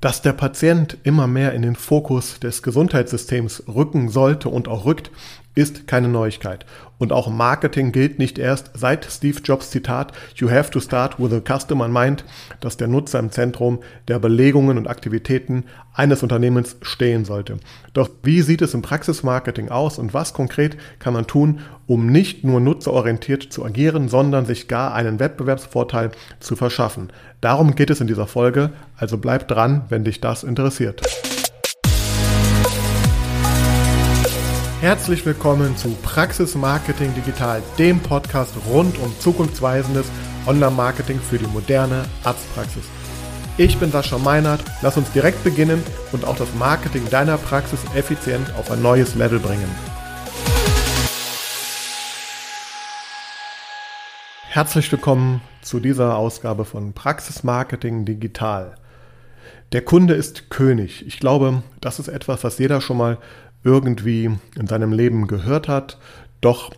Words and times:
Dass 0.00 0.22
der 0.22 0.32
Patient 0.32 0.96
immer 1.02 1.26
mehr 1.26 1.52
in 1.52 1.62
den 1.62 1.76
Fokus 1.76 2.40
des 2.40 2.62
Gesundheitssystems 2.62 3.64
rücken 3.68 4.08
sollte 4.08 4.48
und 4.48 4.66
auch 4.66 4.86
rückt, 4.86 5.10
ist 5.54 5.86
keine 5.86 6.08
Neuigkeit. 6.08 6.64
Und 6.98 7.12
auch 7.12 7.28
Marketing 7.28 7.92
gilt 7.92 8.18
nicht 8.18 8.38
erst 8.38 8.72
seit 8.74 9.06
Steve 9.10 9.38
Jobs 9.42 9.70
Zitat 9.70 10.12
You 10.36 10.50
have 10.50 10.70
to 10.70 10.80
start 10.80 11.18
with 11.18 11.30
the 11.30 11.40
customer 11.40 11.86
in 11.86 12.16
dass 12.60 12.76
der 12.76 12.88
Nutzer 12.88 13.18
im 13.18 13.30
Zentrum 13.30 13.80
der 14.06 14.18
Belegungen 14.18 14.76
und 14.76 14.86
Aktivitäten 14.86 15.64
eines 15.94 16.22
Unternehmens 16.22 16.76
stehen 16.82 17.24
sollte. 17.24 17.58
Doch 17.94 18.10
wie 18.22 18.42
sieht 18.42 18.62
es 18.62 18.74
im 18.74 18.82
Praxismarketing 18.82 19.70
aus 19.70 19.98
und 19.98 20.14
was 20.14 20.34
konkret 20.34 20.76
kann 20.98 21.14
man 21.14 21.26
tun, 21.26 21.60
um 21.86 22.06
nicht 22.06 22.44
nur 22.44 22.60
nutzerorientiert 22.60 23.42
zu 23.50 23.64
agieren, 23.64 24.08
sondern 24.08 24.44
sich 24.44 24.68
gar 24.68 24.94
einen 24.94 25.20
Wettbewerbsvorteil 25.20 26.10
zu 26.38 26.54
verschaffen? 26.54 27.10
Darum 27.40 27.74
geht 27.74 27.90
es 27.90 28.00
in 28.00 28.06
dieser 28.06 28.26
Folge, 28.26 28.70
also 28.96 29.16
bleib 29.16 29.48
dran, 29.48 29.86
wenn 29.88 30.04
dich 30.04 30.20
das 30.20 30.44
interessiert. 30.44 31.00
Herzlich 34.80 35.26
willkommen 35.26 35.76
zu 35.76 35.90
Praxis 36.02 36.54
Marketing 36.54 37.12
Digital, 37.14 37.62
dem 37.78 38.00
Podcast 38.00 38.54
rund 38.66 38.98
um 39.00 39.14
zukunftsweisendes 39.20 40.10
Online-Marketing 40.46 41.20
für 41.20 41.36
die 41.36 41.46
moderne 41.48 42.06
Arztpraxis. 42.24 42.84
Ich 43.58 43.76
bin 43.76 43.92
Sascha 43.92 44.16
Meinert, 44.16 44.64
lass 44.80 44.96
uns 44.96 45.12
direkt 45.12 45.44
beginnen 45.44 45.82
und 46.12 46.24
auch 46.24 46.36
das 46.36 46.54
Marketing 46.54 47.06
deiner 47.10 47.36
Praxis 47.36 47.80
effizient 47.94 48.54
auf 48.54 48.70
ein 48.70 48.80
neues 48.80 49.14
Level 49.16 49.38
bringen. 49.38 49.68
Herzlich 54.48 54.90
willkommen 54.90 55.42
zu 55.60 55.78
dieser 55.78 56.16
Ausgabe 56.16 56.64
von 56.64 56.94
Praxis 56.94 57.44
Marketing 57.44 58.06
Digital. 58.06 58.76
Der 59.72 59.82
Kunde 59.84 60.14
ist 60.14 60.48
König. 60.48 61.06
Ich 61.06 61.20
glaube, 61.20 61.62
das 61.82 61.98
ist 61.98 62.08
etwas, 62.08 62.44
was 62.44 62.56
jeder 62.56 62.80
schon 62.80 62.96
mal 62.96 63.18
irgendwie 63.64 64.30
in 64.58 64.66
seinem 64.66 64.92
Leben 64.92 65.26
gehört 65.26 65.68
hat. 65.68 65.98
Doch 66.40 66.70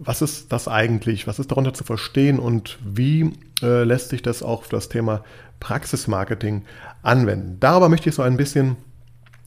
was 0.00 0.22
ist 0.22 0.50
das 0.50 0.66
eigentlich? 0.66 1.26
Was 1.26 1.38
ist 1.38 1.50
darunter 1.50 1.74
zu 1.74 1.84
verstehen 1.84 2.38
und 2.38 2.78
wie 2.82 3.32
äh, 3.62 3.84
lässt 3.84 4.08
sich 4.08 4.22
das 4.22 4.42
auch 4.42 4.64
für 4.64 4.76
das 4.76 4.88
Thema 4.88 5.22
Praxismarketing 5.60 6.64
anwenden? 7.02 7.58
Darüber 7.60 7.90
möchte 7.90 8.08
ich 8.08 8.14
so 8.14 8.22
ein 8.22 8.38
bisschen 8.38 8.76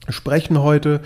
sprechen 0.08 0.60
heute, 0.60 1.00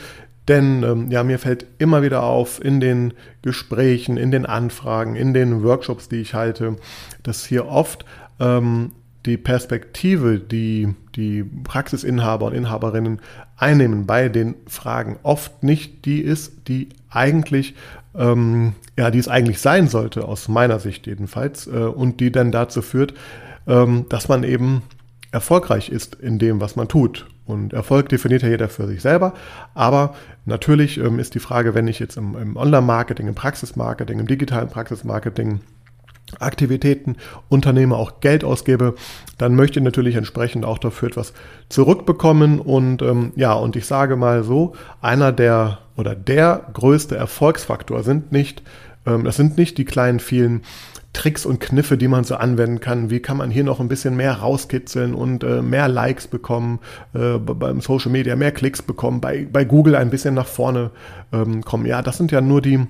denn 0.49 0.83
ähm, 0.83 1.11
ja, 1.11 1.25
mir 1.25 1.39
fällt 1.39 1.67
immer 1.79 2.03
wieder 2.03 2.23
auf 2.23 2.63
in 2.63 2.79
den 2.81 3.15
Gesprächen, 3.41 4.19
in 4.19 4.31
den 4.31 4.45
Anfragen, 4.45 5.17
in 5.17 5.33
den 5.33 5.63
Workshops, 5.63 6.11
die 6.11 6.21
ich 6.21 6.35
halte, 6.35 6.77
dass 7.23 7.47
hier 7.47 7.67
oft 7.69 8.05
ähm, 8.41 8.93
die 9.27 9.37
Perspektive, 9.37 10.39
die 10.39 10.95
die 11.17 11.43
Praxisinhaber 11.43 12.47
und 12.47 12.55
Inhaberinnen 12.55 13.21
einnehmen 13.57 14.07
bei 14.07 14.29
den 14.29 14.55
Fragen, 14.67 15.19
oft 15.23 15.63
nicht 15.63 16.05
die 16.05 16.21
ist, 16.21 16.69
die 16.69 16.91
eigentlich, 17.11 17.75
ähm, 18.15 18.75
ja, 18.97 19.11
die 19.11 19.19
es 19.19 19.29
eigentlich 19.29 19.61
sein 19.61 19.89
sollte, 19.89 20.25
aus 20.27 20.49
meiner 20.49 20.79
Sicht 20.79 21.07
jedenfalls, 21.07 21.67
äh, 21.67 21.71
und 21.71 22.21
die 22.21 22.31
dann 22.31 22.53
dazu 22.53 22.83
führt, 22.83 23.15
ähm, 23.67 24.07
dass 24.09 24.29
man 24.29 24.45
eben 24.45 24.83
erfolgreich 25.33 25.91
ist 25.91 26.15
in 26.15 26.39
dem, 26.39 26.61
was 26.61 26.77
man 26.77 26.89
tut. 26.89 27.27
Und 27.45 27.73
Erfolg 27.73 28.11
definiert 28.11 28.43
ja 28.43 28.49
jeder 28.49 28.69
für 28.69 28.87
sich 28.87 29.01
selber. 29.01 29.33
Aber 29.75 30.15
natürlich 30.45 30.99
ähm, 30.99 31.19
ist 31.19 31.35
die 31.35 31.41
Frage, 31.41 31.75
wenn 31.75 31.89
ich 31.89 31.99
jetzt 31.99 32.17
im, 32.17 32.37
im 32.37 32.57
Online-Marketing, 32.57 33.27
im 33.27 33.35
Praxismarketing, 33.35 34.21
im 34.21 34.27
digitalen 34.27 34.69
Praxismarketing 34.69 35.61
Aktivitäten 36.39 37.17
unternehme, 37.49 37.97
auch 37.97 38.21
Geld 38.21 38.45
ausgebe, 38.45 38.95
dann 39.39 39.55
möchte 39.55 39.79
ich 39.79 39.85
natürlich 39.85 40.17
entsprechend 40.17 40.65
auch 40.65 40.79
dafür 40.79 41.09
etwas 41.09 41.33
zurückbekommen. 41.69 42.61
Und 42.61 43.03
ähm, 43.03 43.33
ja, 43.37 43.53
und 43.55 43.77
ich 43.77 43.87
sage 43.87 44.17
mal 44.17 44.45
so, 44.45 44.75
einer 45.01 45.33
der 45.33 45.79
oder 45.97 46.15
der 46.15 46.67
größte 46.73 47.17
Erfolgsfaktor 47.17 48.03
sind 48.03 48.33
nicht, 48.33 48.63
ähm, 49.07 49.25
das 49.25 49.37
sind 49.37 49.59
nicht 49.59 49.79
die 49.79 49.85
kleinen 49.85 50.21
vielen 50.21 50.63
Tricks 51.13 51.47
und 51.47 51.59
Kniffe, 51.59 51.97
die 51.97 52.07
man 52.07 52.25
so 52.25 52.37
anwenden 52.37 52.81
kann. 52.81 53.11
Wie 53.11 53.21
kann 53.21 53.39
man 53.39 53.51
hier 53.51 53.65
noch 53.65 53.81
ein 53.81 53.89
bisschen 53.89 54.17
mehr 54.17 54.35
rauskitzeln 54.35 55.15
und 55.15 55.43
äh, 55.43 55.63
mehr 55.63 55.89
Likes 55.89 56.29
bekommen, 56.29 56.79
äh, 57.15 57.39
beim 57.39 57.81
Social 57.81 58.13
Media 58.13 58.37
mehr 58.37 58.53
Klicks 58.53 58.83
bekommen, 58.83 59.21
bei, 59.21 59.47
bei 59.51 59.65
Google 59.65 59.97
ein 59.97 60.11
bisschen 60.11 60.35
nach 60.35 60.47
vorne 60.47 60.91
ähm, 61.33 61.65
kommen. 61.65 61.87
Ja, 61.87 62.03
das 62.03 62.19
sind 62.19 62.31
ja 62.31 62.41
nur 62.41 62.61
die, 62.63 62.87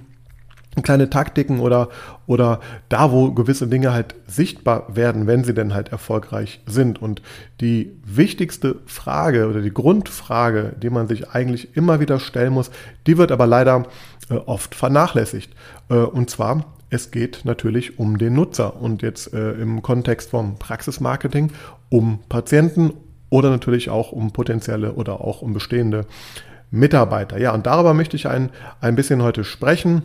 kleine 0.82 1.10
Taktiken 1.10 1.60
oder, 1.60 1.88
oder 2.26 2.60
da, 2.88 3.10
wo 3.10 3.32
gewisse 3.32 3.66
Dinge 3.66 3.92
halt 3.92 4.14
sichtbar 4.26 4.94
werden, 4.94 5.26
wenn 5.26 5.44
sie 5.44 5.54
denn 5.54 5.74
halt 5.74 5.90
erfolgreich 5.90 6.60
sind. 6.66 7.00
Und 7.00 7.22
die 7.60 7.96
wichtigste 8.04 8.76
Frage 8.86 9.48
oder 9.48 9.60
die 9.60 9.74
Grundfrage, 9.74 10.74
die 10.80 10.90
man 10.90 11.08
sich 11.08 11.30
eigentlich 11.30 11.76
immer 11.76 12.00
wieder 12.00 12.20
stellen 12.20 12.52
muss, 12.52 12.70
die 13.06 13.18
wird 13.18 13.32
aber 13.32 13.46
leider 13.46 13.86
äh, 14.30 14.34
oft 14.34 14.74
vernachlässigt. 14.74 15.52
Äh, 15.88 15.94
und 15.94 16.30
zwar, 16.30 16.64
es 16.90 17.10
geht 17.10 17.44
natürlich 17.44 17.98
um 17.98 18.18
den 18.18 18.34
Nutzer 18.34 18.80
und 18.80 19.02
jetzt 19.02 19.32
äh, 19.34 19.52
im 19.52 19.82
Kontext 19.82 20.30
vom 20.30 20.58
Praxismarketing 20.58 21.50
um 21.90 22.20
Patienten 22.28 22.92
oder 23.30 23.50
natürlich 23.50 23.90
auch 23.90 24.12
um 24.12 24.32
potenzielle 24.32 24.92
oder 24.94 25.20
auch 25.20 25.42
um 25.42 25.52
bestehende 25.52 26.06
Mitarbeiter. 26.70 27.38
Ja, 27.38 27.52
und 27.52 27.66
darüber 27.66 27.94
möchte 27.94 28.16
ich 28.16 28.26
ein, 28.26 28.50
ein 28.80 28.94
bisschen 28.94 29.22
heute 29.22 29.44
sprechen. 29.44 30.02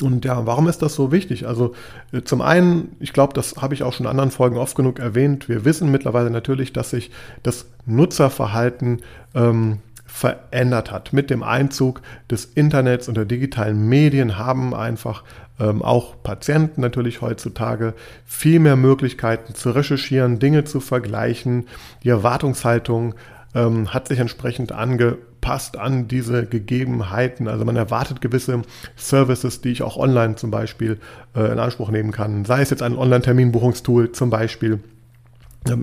Und 0.00 0.24
ja, 0.24 0.46
warum 0.46 0.68
ist 0.68 0.82
das 0.82 0.94
so 0.94 1.10
wichtig? 1.10 1.46
Also 1.48 1.74
äh, 2.12 2.22
zum 2.22 2.42
einen, 2.42 2.96
ich 3.00 3.12
glaube, 3.12 3.34
das 3.34 3.56
habe 3.56 3.74
ich 3.74 3.82
auch 3.82 3.92
schon 3.92 4.06
in 4.06 4.10
anderen 4.10 4.30
Folgen 4.30 4.56
oft 4.56 4.76
genug 4.76 4.98
erwähnt, 4.98 5.48
wir 5.48 5.64
wissen 5.64 5.90
mittlerweile 5.90 6.30
natürlich, 6.30 6.72
dass 6.72 6.90
sich 6.90 7.10
das 7.42 7.66
Nutzerverhalten 7.86 9.02
ähm, 9.34 9.78
verändert 10.06 10.90
hat. 10.90 11.12
Mit 11.12 11.30
dem 11.30 11.42
Einzug 11.42 12.02
des 12.30 12.44
Internets 12.44 13.08
und 13.08 13.16
der 13.16 13.24
digitalen 13.24 13.88
Medien 13.88 14.38
haben 14.38 14.74
einfach 14.74 15.24
ähm, 15.58 15.82
auch 15.82 16.22
Patienten 16.22 16.80
natürlich 16.80 17.20
heutzutage 17.20 17.94
viel 18.26 18.58
mehr 18.58 18.76
Möglichkeiten 18.76 19.54
zu 19.54 19.70
recherchieren, 19.70 20.38
Dinge 20.38 20.64
zu 20.64 20.80
vergleichen. 20.80 21.66
Die 22.02 22.08
Erwartungshaltung 22.08 23.14
ähm, 23.54 23.92
hat 23.92 24.08
sich 24.08 24.18
entsprechend 24.18 24.72
angepasst 24.72 25.76
an 25.76 26.08
diese 26.08 26.46
Gegebenheiten. 26.46 27.48
Also 27.48 27.64
man 27.64 27.76
erwartet 27.76 28.20
gewisse 28.20 28.62
Services, 28.96 29.60
die 29.60 29.70
ich 29.70 29.82
auch 29.82 29.96
online 29.96 30.36
zum 30.36 30.50
Beispiel 30.50 30.98
äh, 31.34 31.52
in 31.52 31.58
Anspruch 31.58 31.90
nehmen 31.90 32.12
kann. 32.12 32.44
Sei 32.44 32.60
es 32.62 32.70
jetzt 32.70 32.82
ein 32.82 32.96
Online-Terminbuchungstool 32.96 34.12
zum 34.12 34.30
Beispiel 34.30 34.80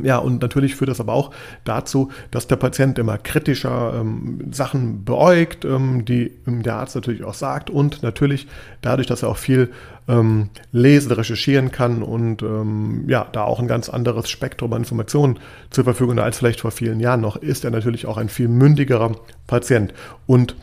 ja, 0.03 0.17
und 0.17 0.41
natürlich 0.41 0.75
führt 0.75 0.89
das 0.89 0.99
aber 0.99 1.13
auch 1.13 1.31
dazu, 1.63 2.09
dass 2.31 2.47
der 2.47 2.55
Patient 2.55 2.97
immer 2.97 3.17
kritischer 3.17 3.93
ähm, 4.01 4.51
Sachen 4.51 5.05
beäugt, 5.05 5.65
ähm, 5.65 6.03
die 6.03 6.31
der 6.47 6.77
Arzt 6.77 6.95
natürlich 6.95 7.23
auch 7.23 7.35
sagt 7.35 7.69
und 7.69 8.01
natürlich 8.01 8.47
dadurch, 8.81 9.05
dass 9.05 9.21
er 9.21 9.29
auch 9.29 9.37
viel 9.37 9.71
ähm, 10.07 10.49
lesen, 10.71 11.11
recherchieren 11.11 11.71
kann 11.71 12.01
und 12.01 12.41
ähm, 12.41 13.05
ja, 13.07 13.27
da 13.31 13.43
auch 13.43 13.59
ein 13.59 13.67
ganz 13.67 13.89
anderes 13.89 14.29
Spektrum 14.29 14.73
an 14.73 14.81
Informationen 14.81 15.37
zur 15.69 15.83
Verfügung 15.83 16.17
hat 16.17 16.23
als 16.23 16.39
vielleicht 16.39 16.61
vor 16.61 16.71
vielen 16.71 16.99
Jahren 16.99 17.21
noch, 17.21 17.35
ist 17.35 17.63
er 17.63 17.71
natürlich 17.71 18.07
auch 18.07 18.17
ein 18.17 18.29
viel 18.29 18.47
mündigerer 18.47 19.11
Patient. 19.45 19.93
Und 20.25 20.55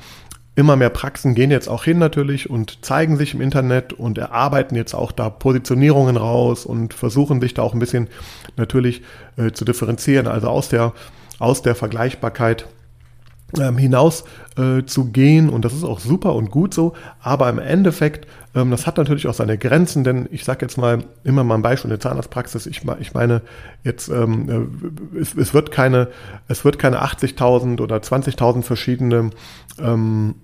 Immer 0.56 0.76
mehr 0.76 0.90
Praxen 0.90 1.34
gehen 1.34 1.50
jetzt 1.50 1.68
auch 1.68 1.82
hin 1.82 1.98
natürlich 1.98 2.48
und 2.48 2.84
zeigen 2.84 3.16
sich 3.16 3.34
im 3.34 3.40
Internet 3.40 3.92
und 3.92 4.18
erarbeiten 4.18 4.76
jetzt 4.76 4.94
auch 4.94 5.10
da 5.10 5.28
Positionierungen 5.28 6.16
raus 6.16 6.64
und 6.64 6.94
versuchen 6.94 7.40
sich 7.40 7.54
da 7.54 7.62
auch 7.62 7.74
ein 7.74 7.80
bisschen 7.80 8.08
natürlich 8.56 9.02
äh, 9.36 9.50
zu 9.50 9.64
differenzieren, 9.64 10.28
also 10.28 10.48
aus 10.48 10.68
der, 10.68 10.92
aus 11.40 11.62
der 11.62 11.74
Vergleichbarkeit 11.74 12.66
ähm, 13.58 13.78
hinaus 13.78 14.24
äh, 14.56 14.84
zu 14.84 15.06
gehen. 15.06 15.48
Und 15.48 15.64
das 15.64 15.72
ist 15.72 15.84
auch 15.84 16.00
super 16.00 16.34
und 16.34 16.50
gut 16.50 16.74
so, 16.74 16.94
aber 17.20 17.48
im 17.48 17.58
Endeffekt, 17.58 18.26
ähm, 18.54 18.70
das 18.70 18.86
hat 18.86 18.96
natürlich 18.96 19.26
auch 19.26 19.34
seine 19.34 19.58
Grenzen, 19.58 20.04
denn 20.04 20.28
ich 20.30 20.44
sage 20.44 20.60
jetzt 20.62 20.76
mal 20.76 21.04
immer 21.24 21.44
mal 21.44 21.56
ein 21.56 21.62
Beispiel 21.62 21.88
in 21.90 21.98
der 21.98 22.00
Zahnarztpraxis, 22.00 22.66
ich, 22.66 22.82
ich 23.00 23.14
meine 23.14 23.42
jetzt, 23.82 24.08
ähm, 24.08 24.70
äh, 25.14 25.18
es, 25.18 25.34
es, 25.34 25.54
wird 25.54 25.70
keine, 25.70 26.08
es 26.48 26.64
wird 26.64 26.78
keine 26.78 27.02
80.000 27.02 27.80
oder 27.80 27.96
20.000 27.96 28.62
verschiedene 28.62 29.30
ähm, 29.80 30.34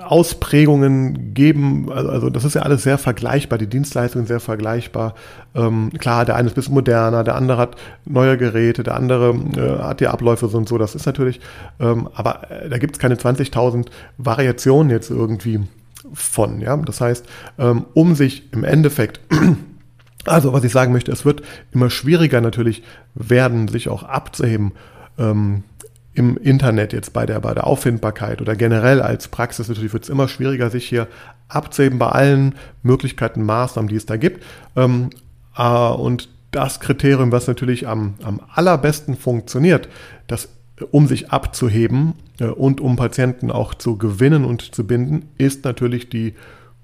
Ausprägungen 0.00 1.34
geben. 1.34 1.90
Also, 1.92 2.10
also 2.10 2.30
das 2.30 2.44
ist 2.44 2.54
ja 2.54 2.62
alles 2.62 2.82
sehr 2.82 2.98
vergleichbar, 2.98 3.58
die 3.58 3.66
Dienstleistungen 3.66 4.26
sehr 4.26 4.40
vergleichbar. 4.40 5.14
Ähm, 5.54 5.90
klar, 5.98 6.24
der 6.24 6.36
eine 6.36 6.46
ist 6.46 6.52
ein 6.52 6.54
bisschen 6.56 6.74
moderner, 6.74 7.24
der 7.24 7.34
andere 7.34 7.58
hat 7.58 7.76
neue 8.04 8.38
Geräte, 8.38 8.82
der 8.82 8.96
andere 8.96 9.34
äh, 9.56 9.82
hat 9.82 10.00
die 10.00 10.08
Abläufe 10.08 10.48
so 10.48 10.56
und 10.58 10.68
so. 10.68 10.78
Das 10.78 10.94
ist 10.94 11.06
natürlich, 11.06 11.40
ähm, 11.80 12.08
aber 12.14 12.50
äh, 12.50 12.68
da 12.68 12.78
gibt 12.78 12.94
es 12.94 12.98
keine 12.98 13.16
20.000 13.16 13.86
Variationen 14.18 14.90
jetzt 14.90 15.10
irgendwie 15.10 15.60
von. 16.14 16.60
Ja, 16.60 16.76
das 16.76 17.00
heißt, 17.00 17.26
ähm, 17.58 17.84
um 17.94 18.14
sich 18.14 18.52
im 18.52 18.64
Endeffekt 18.64 19.20
also, 20.24 20.52
was 20.52 20.64
ich 20.64 20.72
sagen 20.72 20.92
möchte, 20.92 21.12
es 21.12 21.24
wird 21.24 21.42
immer 21.72 21.90
schwieriger 21.90 22.40
natürlich 22.40 22.82
werden, 23.14 23.68
sich 23.68 23.88
auch 23.88 24.02
abzuheben. 24.02 24.72
Ähm, 25.18 25.64
im 26.14 26.36
Internet 26.36 26.92
jetzt 26.92 27.12
bei 27.12 27.26
der, 27.26 27.40
bei 27.40 27.54
der 27.54 27.66
Auffindbarkeit 27.66 28.42
oder 28.42 28.54
generell 28.54 29.00
als 29.00 29.28
Praxis 29.28 29.68
natürlich 29.68 29.92
wird 29.92 30.04
es 30.04 30.10
immer 30.10 30.28
schwieriger, 30.28 30.70
sich 30.70 30.86
hier 30.86 31.08
abzuheben 31.48 31.98
bei 31.98 32.08
allen 32.08 32.54
Möglichkeiten, 32.82 33.42
Maßnahmen, 33.42 33.88
die 33.88 33.96
es 33.96 34.06
da 34.06 34.16
gibt. 34.16 34.44
Ähm, 34.76 35.10
äh, 35.56 35.62
und 35.62 36.28
das 36.50 36.80
Kriterium, 36.80 37.32
was 37.32 37.46
natürlich 37.46 37.88
am, 37.88 38.14
am 38.22 38.40
allerbesten 38.54 39.16
funktioniert, 39.16 39.88
das 40.26 40.50
um 40.90 41.06
sich 41.06 41.30
abzuheben 41.30 42.14
äh, 42.38 42.46
und 42.46 42.80
um 42.80 42.96
Patienten 42.96 43.50
auch 43.50 43.74
zu 43.74 43.96
gewinnen 43.96 44.44
und 44.44 44.74
zu 44.74 44.86
binden, 44.86 45.28
ist 45.38 45.64
natürlich 45.64 46.10
die 46.10 46.34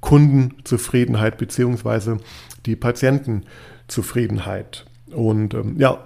Kundenzufriedenheit 0.01 1.39
beziehungsweise 1.39 2.19
die 2.67 2.77
Patientenzufriedenheit. 2.77 4.87
Und 5.11 5.55
ähm, 5.55 5.75
ja, 5.79 5.99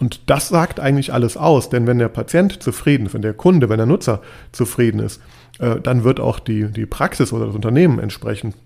und 0.00 0.30
das 0.30 0.48
sagt 0.48 0.80
eigentlich 0.80 1.12
alles 1.12 1.36
aus, 1.36 1.68
denn 1.68 1.86
wenn 1.86 1.98
der 1.98 2.08
Patient 2.08 2.62
zufrieden 2.62 3.06
ist, 3.06 3.14
wenn 3.14 3.22
der 3.22 3.34
Kunde, 3.34 3.68
wenn 3.68 3.76
der 3.76 3.86
Nutzer 3.86 4.22
zufrieden 4.50 4.98
ist, 4.98 5.20
äh, 5.58 5.78
dann 5.80 6.04
wird 6.04 6.20
auch 6.20 6.40
die, 6.40 6.64
die 6.72 6.86
Praxis 6.86 7.32
oder 7.32 7.46
das 7.46 7.54
Unternehmen 7.54 7.98
entsprechend 7.98 8.56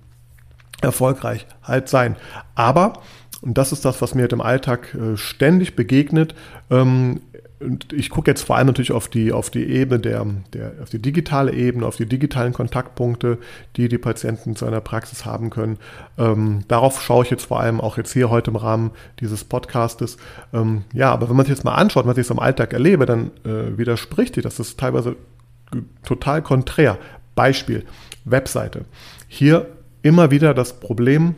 erfolgreich 0.81 1.47
halt 1.63 1.89
sein. 1.89 2.17
Aber, 2.55 2.95
und 3.43 3.59
das 3.59 3.73
ist 3.73 3.85
das, 3.85 4.01
was 4.01 4.15
mir 4.15 4.23
halt 4.23 4.33
im 4.33 4.41
Alltag 4.41 4.95
äh, 4.95 5.17
ständig 5.17 5.75
begegnet, 5.75 6.35
ähm, 6.71 7.21
und 7.65 7.93
ich 7.93 8.11
gucke 8.11 8.31
jetzt 8.31 8.43
vor 8.43 8.57
allem 8.57 8.67
natürlich 8.67 8.93
auf 8.93 9.09
die, 9.09 9.33
auf 9.33 9.51
die 9.51 9.65
Ebene 9.65 9.99
der, 9.99 10.27
der, 10.53 10.73
auf 10.83 10.91
die 10.91 11.01
digitale 11.01 11.53
Ebene, 11.53 11.87
auf 11.87 11.97
die 11.97 12.07
digitalen 12.07 12.53
Kontaktpunkte, 12.53 13.39
die 13.77 13.89
die 13.89 13.99
Patienten 13.99 14.55
zu 14.57 14.67
einer 14.67 14.81
Praxis 14.81 15.25
haben 15.25 15.51
können. 15.51 15.79
Ähm, 16.19 16.61
darauf 16.69 17.03
schaue 17.03 17.25
ich 17.25 17.31
jetzt 17.31 17.47
vor 17.47 17.61
allem 17.61 17.81
auch 17.81 17.97
jetzt 17.97 18.13
hier 18.13 18.31
heute 18.31 18.51
im 18.51 18.57
Rahmen 18.57 18.91
dieses 19.21 19.45
Podcastes. 19.45 20.17
Ähm, 20.53 20.85
ja, 20.93 21.11
aber 21.11 21.29
wenn 21.29 21.37
man 21.37 21.47
sich 21.47 21.55
jetzt 21.55 21.65
mal 21.65 21.75
anschaut, 21.75 22.07
was 22.07 22.19
ich 22.19 22.27
so 22.27 22.35
im 22.35 22.41
Alltag 22.41 22.73
erlebe, 22.73 23.07
dann 23.07 23.31
äh, 23.45 23.77
widerspricht 23.77 24.35
sich 24.35 24.45
das. 24.45 24.57
Das 24.57 24.69
ist 24.69 24.81
teilweise 24.81 25.17
total 26.05 26.43
konträr. 26.43 26.99
Beispiel, 27.35 27.85
Webseite. 28.25 28.85
Hier 29.27 29.67
immer 30.03 30.31
wieder 30.31 30.55
das 30.55 30.79
Problem, 30.79 31.35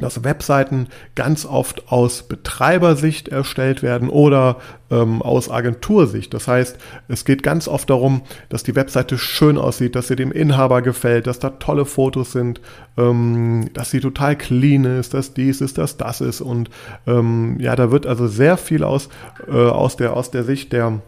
dass 0.00 0.24
Webseiten 0.24 0.88
ganz 1.14 1.46
oft 1.46 1.90
aus 1.90 2.24
Betreibersicht 2.24 3.28
erstellt 3.28 3.82
werden 3.82 4.08
oder 4.08 4.56
ähm, 4.90 5.22
aus 5.22 5.50
Agentursicht. 5.50 6.34
Das 6.34 6.48
heißt, 6.48 6.78
es 7.08 7.24
geht 7.24 7.42
ganz 7.42 7.68
oft 7.68 7.88
darum, 7.90 8.22
dass 8.48 8.62
die 8.62 8.74
Webseite 8.74 9.18
schön 9.18 9.56
aussieht, 9.56 9.94
dass 9.94 10.08
sie 10.08 10.16
dem 10.16 10.32
Inhaber 10.32 10.82
gefällt, 10.82 11.26
dass 11.26 11.38
da 11.38 11.50
tolle 11.50 11.84
Fotos 11.84 12.32
sind, 12.32 12.60
ähm, 12.96 13.70
dass 13.72 13.90
sie 13.90 14.00
total 14.00 14.36
clean 14.36 14.84
ist, 14.84 15.14
dass 15.14 15.34
dies 15.34 15.60
ist, 15.60 15.78
dass 15.78 15.96
das 15.96 16.20
ist. 16.20 16.40
Und 16.40 16.70
ähm, 17.06 17.56
ja, 17.60 17.76
da 17.76 17.90
wird 17.90 18.06
also 18.06 18.26
sehr 18.26 18.56
viel 18.56 18.82
aus, 18.82 19.08
äh, 19.48 19.52
aus, 19.52 19.96
der, 19.96 20.16
aus 20.16 20.30
der 20.30 20.44
Sicht 20.44 20.72
der 20.72 21.00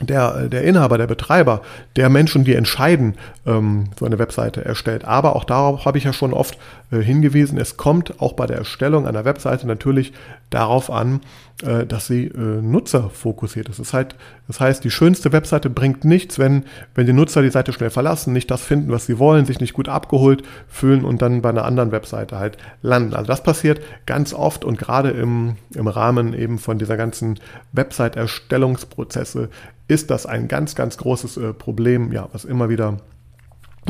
der, 0.00 0.48
der 0.48 0.64
Inhaber, 0.64 0.98
der 0.98 1.06
Betreiber, 1.06 1.62
der 1.94 2.08
Menschen, 2.10 2.44
die 2.44 2.54
entscheiden, 2.54 3.14
ähm, 3.46 3.84
so 3.98 4.04
eine 4.04 4.18
Webseite 4.18 4.64
erstellt. 4.64 5.04
Aber 5.04 5.36
auch 5.36 5.44
darauf 5.44 5.84
habe 5.84 5.98
ich 5.98 6.04
ja 6.04 6.12
schon 6.12 6.32
oft 6.32 6.58
äh, 6.90 6.98
hingewiesen, 6.98 7.58
es 7.58 7.76
kommt 7.76 8.20
auch 8.20 8.32
bei 8.32 8.46
der 8.46 8.58
Erstellung 8.58 9.06
einer 9.06 9.24
Webseite 9.24 9.66
natürlich 9.66 10.12
darauf 10.50 10.90
an, 10.90 11.20
äh, 11.62 11.86
dass 11.86 12.08
sie 12.08 12.26
äh, 12.26 12.38
nutzerfokussiert 12.38 13.68
ist. 13.68 13.78
Das, 13.78 13.92
heißt, 13.92 14.16
das 14.46 14.60
heißt, 14.60 14.84
die 14.84 14.90
schönste 14.90 15.32
Webseite 15.32 15.70
bringt 15.70 16.04
nichts, 16.04 16.38
wenn, 16.38 16.64
wenn 16.94 17.06
die 17.06 17.12
Nutzer 17.12 17.40
die 17.40 17.50
Seite 17.50 17.72
schnell 17.72 17.90
verlassen, 17.90 18.32
nicht 18.32 18.50
das 18.50 18.62
finden, 18.62 18.90
was 18.90 19.06
sie 19.06 19.18
wollen, 19.18 19.46
sich 19.46 19.60
nicht 19.60 19.72
gut 19.72 19.88
abgeholt 19.88 20.42
fühlen 20.68 21.04
und 21.04 21.22
dann 21.22 21.40
bei 21.40 21.48
einer 21.48 21.64
anderen 21.64 21.92
Webseite 21.92 22.38
halt 22.38 22.58
landen. 22.82 23.14
Also 23.14 23.26
das 23.26 23.42
passiert 23.42 23.80
ganz 24.04 24.34
oft 24.34 24.64
und 24.64 24.78
gerade 24.78 25.10
im, 25.10 25.56
im 25.74 25.88
Rahmen 25.88 26.34
eben 26.34 26.58
von 26.58 26.78
dieser 26.78 26.96
ganzen 26.96 27.38
Website-Erstellungsprozesse 27.72 29.48
ist 29.88 30.10
das 30.10 30.26
ein 30.26 30.48
ganz, 30.48 30.74
ganz 30.74 30.98
großes 30.98 31.36
äh, 31.36 31.52
Problem, 31.52 32.12
ja, 32.12 32.28
was 32.32 32.44
immer 32.44 32.68
wieder 32.68 32.98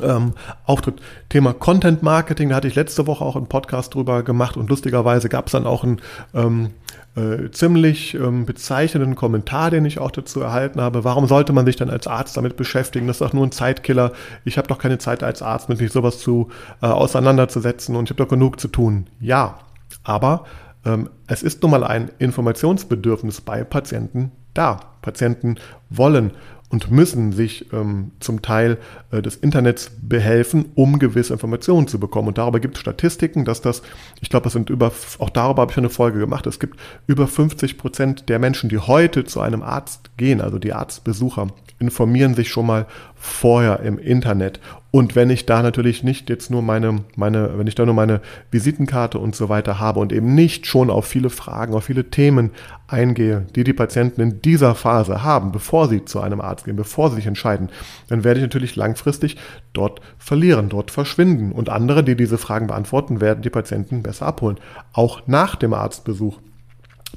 ähm, 0.02 0.32
auftritt. 0.64 1.00
Thema 1.28 1.52
Content 1.52 2.02
Marketing, 2.02 2.48
da 2.48 2.56
hatte 2.56 2.68
ich 2.68 2.74
letzte 2.74 3.06
Woche 3.06 3.24
auch 3.24 3.36
einen 3.36 3.46
Podcast 3.46 3.94
drüber 3.94 4.22
gemacht 4.22 4.56
und 4.56 4.68
lustigerweise 4.70 5.28
gab 5.28 5.46
es 5.46 5.52
dann 5.52 5.66
auch 5.66 5.84
einen 5.84 6.00
ähm, 6.34 6.70
äh, 7.16 7.50
ziemlich 7.50 8.14
ähm, 8.14 8.46
bezeichnenden 8.46 9.14
Kommentar, 9.14 9.70
den 9.70 9.84
ich 9.84 9.98
auch 9.98 10.10
dazu 10.10 10.40
erhalten 10.40 10.80
habe. 10.80 11.04
Warum 11.04 11.26
sollte 11.26 11.52
man 11.52 11.66
sich 11.66 11.76
dann 11.76 11.90
als 11.90 12.06
Arzt 12.06 12.36
damit 12.36 12.56
beschäftigen? 12.56 13.06
Das 13.06 13.16
ist 13.16 13.20
doch 13.20 13.32
nur 13.32 13.46
ein 13.46 13.52
Zeitkiller. 13.52 14.12
Ich 14.44 14.58
habe 14.58 14.68
doch 14.68 14.78
keine 14.78 14.98
Zeit 14.98 15.22
als 15.22 15.42
Arzt, 15.42 15.68
mit 15.68 15.80
mich 15.80 15.92
sowas 15.92 16.18
zu 16.18 16.50
äh, 16.82 16.86
auseinanderzusetzen 16.86 17.96
und 17.96 18.04
ich 18.04 18.10
habe 18.10 18.22
doch 18.22 18.30
genug 18.30 18.58
zu 18.60 18.68
tun. 18.68 19.06
Ja, 19.20 19.58
aber 20.02 20.44
ähm, 20.84 21.08
es 21.26 21.42
ist 21.42 21.62
nun 21.62 21.70
mal 21.70 21.84
ein 21.84 22.10
Informationsbedürfnis 22.18 23.40
bei 23.40 23.64
Patienten 23.64 24.32
da. 24.54 24.80
Patienten 25.02 25.56
wollen 25.90 26.30
und 26.74 26.90
müssen 26.90 27.30
sich 27.30 27.72
ähm, 27.72 28.10
zum 28.18 28.42
Teil 28.42 28.78
äh, 29.12 29.22
des 29.22 29.36
Internets 29.36 29.92
behelfen, 30.02 30.72
um 30.74 30.98
gewisse 30.98 31.32
Informationen 31.32 31.86
zu 31.86 32.00
bekommen. 32.00 32.26
Und 32.26 32.38
darüber 32.38 32.58
gibt 32.58 32.74
es 32.74 32.80
Statistiken, 32.80 33.44
dass 33.44 33.60
das, 33.60 33.80
ich 34.20 34.28
glaube, 34.28 34.42
das 34.42 34.54
sind 34.54 34.70
über, 34.70 34.90
auch 35.20 35.30
darüber 35.30 35.62
habe 35.62 35.70
ich 35.70 35.78
eine 35.78 35.88
Folge 35.88 36.18
gemacht, 36.18 36.48
es 36.48 36.58
gibt 36.58 36.76
über 37.06 37.28
50 37.28 37.78
Prozent 37.78 38.28
der 38.28 38.40
Menschen, 38.40 38.68
die 38.68 38.78
heute 38.78 39.24
zu 39.24 39.40
einem 39.40 39.62
Arzt 39.62 40.10
gehen, 40.16 40.40
also 40.40 40.58
die 40.58 40.72
Arztbesucher, 40.72 41.46
informieren 41.78 42.34
sich 42.34 42.48
schon 42.48 42.66
mal 42.66 42.86
vorher 43.14 43.78
im 43.80 43.96
Internet. 43.96 44.58
Und 44.94 45.16
wenn 45.16 45.28
ich 45.28 45.44
da 45.44 45.60
natürlich 45.60 46.04
nicht 46.04 46.30
jetzt 46.30 46.52
nur 46.52 46.62
meine, 46.62 47.00
meine, 47.16 47.58
wenn 47.58 47.66
ich 47.66 47.74
da 47.74 47.84
nur 47.84 47.96
meine 47.96 48.20
Visitenkarte 48.52 49.18
und 49.18 49.34
so 49.34 49.48
weiter 49.48 49.80
habe 49.80 49.98
und 49.98 50.12
eben 50.12 50.36
nicht 50.36 50.68
schon 50.68 50.88
auf 50.88 51.04
viele 51.04 51.30
Fragen, 51.30 51.74
auf 51.74 51.86
viele 51.86 52.10
Themen 52.10 52.52
eingehe, 52.86 53.44
die 53.56 53.64
die 53.64 53.72
Patienten 53.72 54.20
in 54.20 54.40
dieser 54.40 54.76
Phase 54.76 55.24
haben, 55.24 55.50
bevor 55.50 55.88
sie 55.88 56.04
zu 56.04 56.20
einem 56.20 56.40
Arzt 56.40 56.66
gehen, 56.66 56.76
bevor 56.76 57.10
sie 57.10 57.16
sich 57.16 57.26
entscheiden, 57.26 57.70
dann 58.06 58.22
werde 58.22 58.38
ich 58.38 58.44
natürlich 58.44 58.76
langfristig 58.76 59.36
dort 59.72 60.00
verlieren, 60.16 60.68
dort 60.68 60.92
verschwinden. 60.92 61.50
Und 61.50 61.70
andere, 61.70 62.04
die 62.04 62.14
diese 62.14 62.38
Fragen 62.38 62.68
beantworten, 62.68 63.20
werden 63.20 63.42
die 63.42 63.50
Patienten 63.50 64.04
besser 64.04 64.26
abholen. 64.26 64.60
Auch 64.92 65.26
nach 65.26 65.56
dem 65.56 65.74
Arztbesuch 65.74 66.38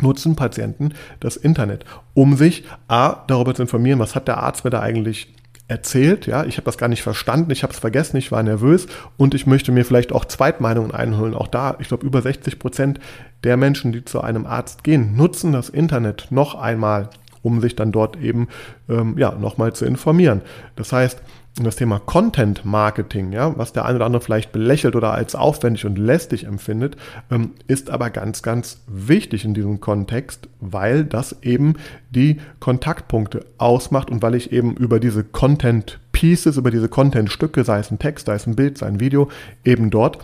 nutzen 0.02 0.36
Patienten 0.36 0.96
das 1.20 1.38
Internet, 1.38 1.86
um 2.16 2.38
sich 2.38 2.64
A, 2.88 3.24
darüber 3.28 3.54
zu 3.54 3.62
informieren, 3.62 4.00
was 4.00 4.16
hat 4.16 4.28
der 4.28 4.40
Arzt 4.40 4.64
mir 4.64 4.72
da 4.72 4.80
eigentlich 4.80 5.32
erzählt, 5.68 6.28
ja, 6.28 6.46
ich 6.46 6.58
habe 6.58 6.66
das 6.66 6.78
gar 6.78 6.88
nicht 6.88 7.04
verstanden, 7.04 7.52
ich 7.52 7.64
habe 7.64 7.74
es 7.74 7.80
vergessen, 7.80 8.18
ich 8.18 8.32
war 8.32 8.42
nervös 8.42 8.88
und 9.18 9.34
ich 9.34 9.46
möchte 9.46 9.72
mir 9.72 9.84
vielleicht 9.84 10.14
auch 10.14 10.26
Zweitmeinungen 10.26 10.92
einholen. 10.92 11.34
Auch 11.34 11.48
da, 11.48 11.76
ich 11.80 11.90
glaube, 11.90 12.06
über 12.06 12.22
60 12.22 12.58
Prozent 12.58 13.00
der 13.44 13.58
Menschen, 13.58 13.92
die 13.92 14.06
zu 14.06 14.22
einem 14.22 14.46
Arzt 14.46 14.84
gehen, 14.84 15.16
nutzen 15.16 15.52
das 15.52 15.70
Internet 15.70 16.28
noch 16.30 16.56
einmal, 16.56 17.10
um 17.42 17.60
sich 17.60 17.76
dann 17.76 17.92
dort 17.92 18.18
eben 18.18 18.48
ähm, 18.90 19.18
ja 19.18 19.34
nochmal 19.34 19.74
zu 19.74 19.86
informieren. 19.86 20.42
Das 20.76 20.94
heißt, 20.94 21.22
das 21.64 21.76
Thema 21.76 22.00
Content 22.00 22.66
Marketing, 22.66 23.32
ja, 23.32 23.58
was 23.58 23.74
der 23.74 23.86
eine 23.86 23.96
oder 23.96 24.06
andere 24.06 24.22
vielleicht 24.22 24.52
belächelt 24.52 24.96
oder 24.96 25.14
als 25.14 25.36
aufwendig 25.36 25.86
und 25.86 25.98
lästig 25.98 26.46
empfindet, 26.46 26.98
ähm, 27.32 27.52
ist 27.68 27.90
aber 27.90 28.10
ganz, 28.10 28.42
ganz 28.42 28.84
wichtig 28.88 29.46
in 29.46 29.54
diesem 29.54 29.80
Kontext, 29.80 30.50
weil 30.60 31.04
das 31.04 31.42
eben 31.42 31.76
die 32.10 32.40
Kontaktpunkte 32.60 33.46
ausmacht 33.58 34.10
und 34.10 34.22
weil 34.22 34.36
ich 34.36 34.52
eben 34.52 34.76
über 34.76 35.00
diese 35.00 35.24
Content 35.24 36.00
Pieces, 36.12 36.58
über 36.58 36.72
diese 36.72 36.90
Content 36.90 37.32
Stücke, 37.32 37.64
sei 37.64 37.80
es 37.80 37.92
ein 37.92 38.00
Text, 38.00 38.28
sei 38.28 38.36
es 38.36 38.48
ein 38.48 38.56
Bild, 38.56 38.78
sei 38.78 38.88
es 38.88 38.94
ein 38.94 39.00
Video, 39.00 39.30
eben 39.64 39.90
dort 39.90 40.20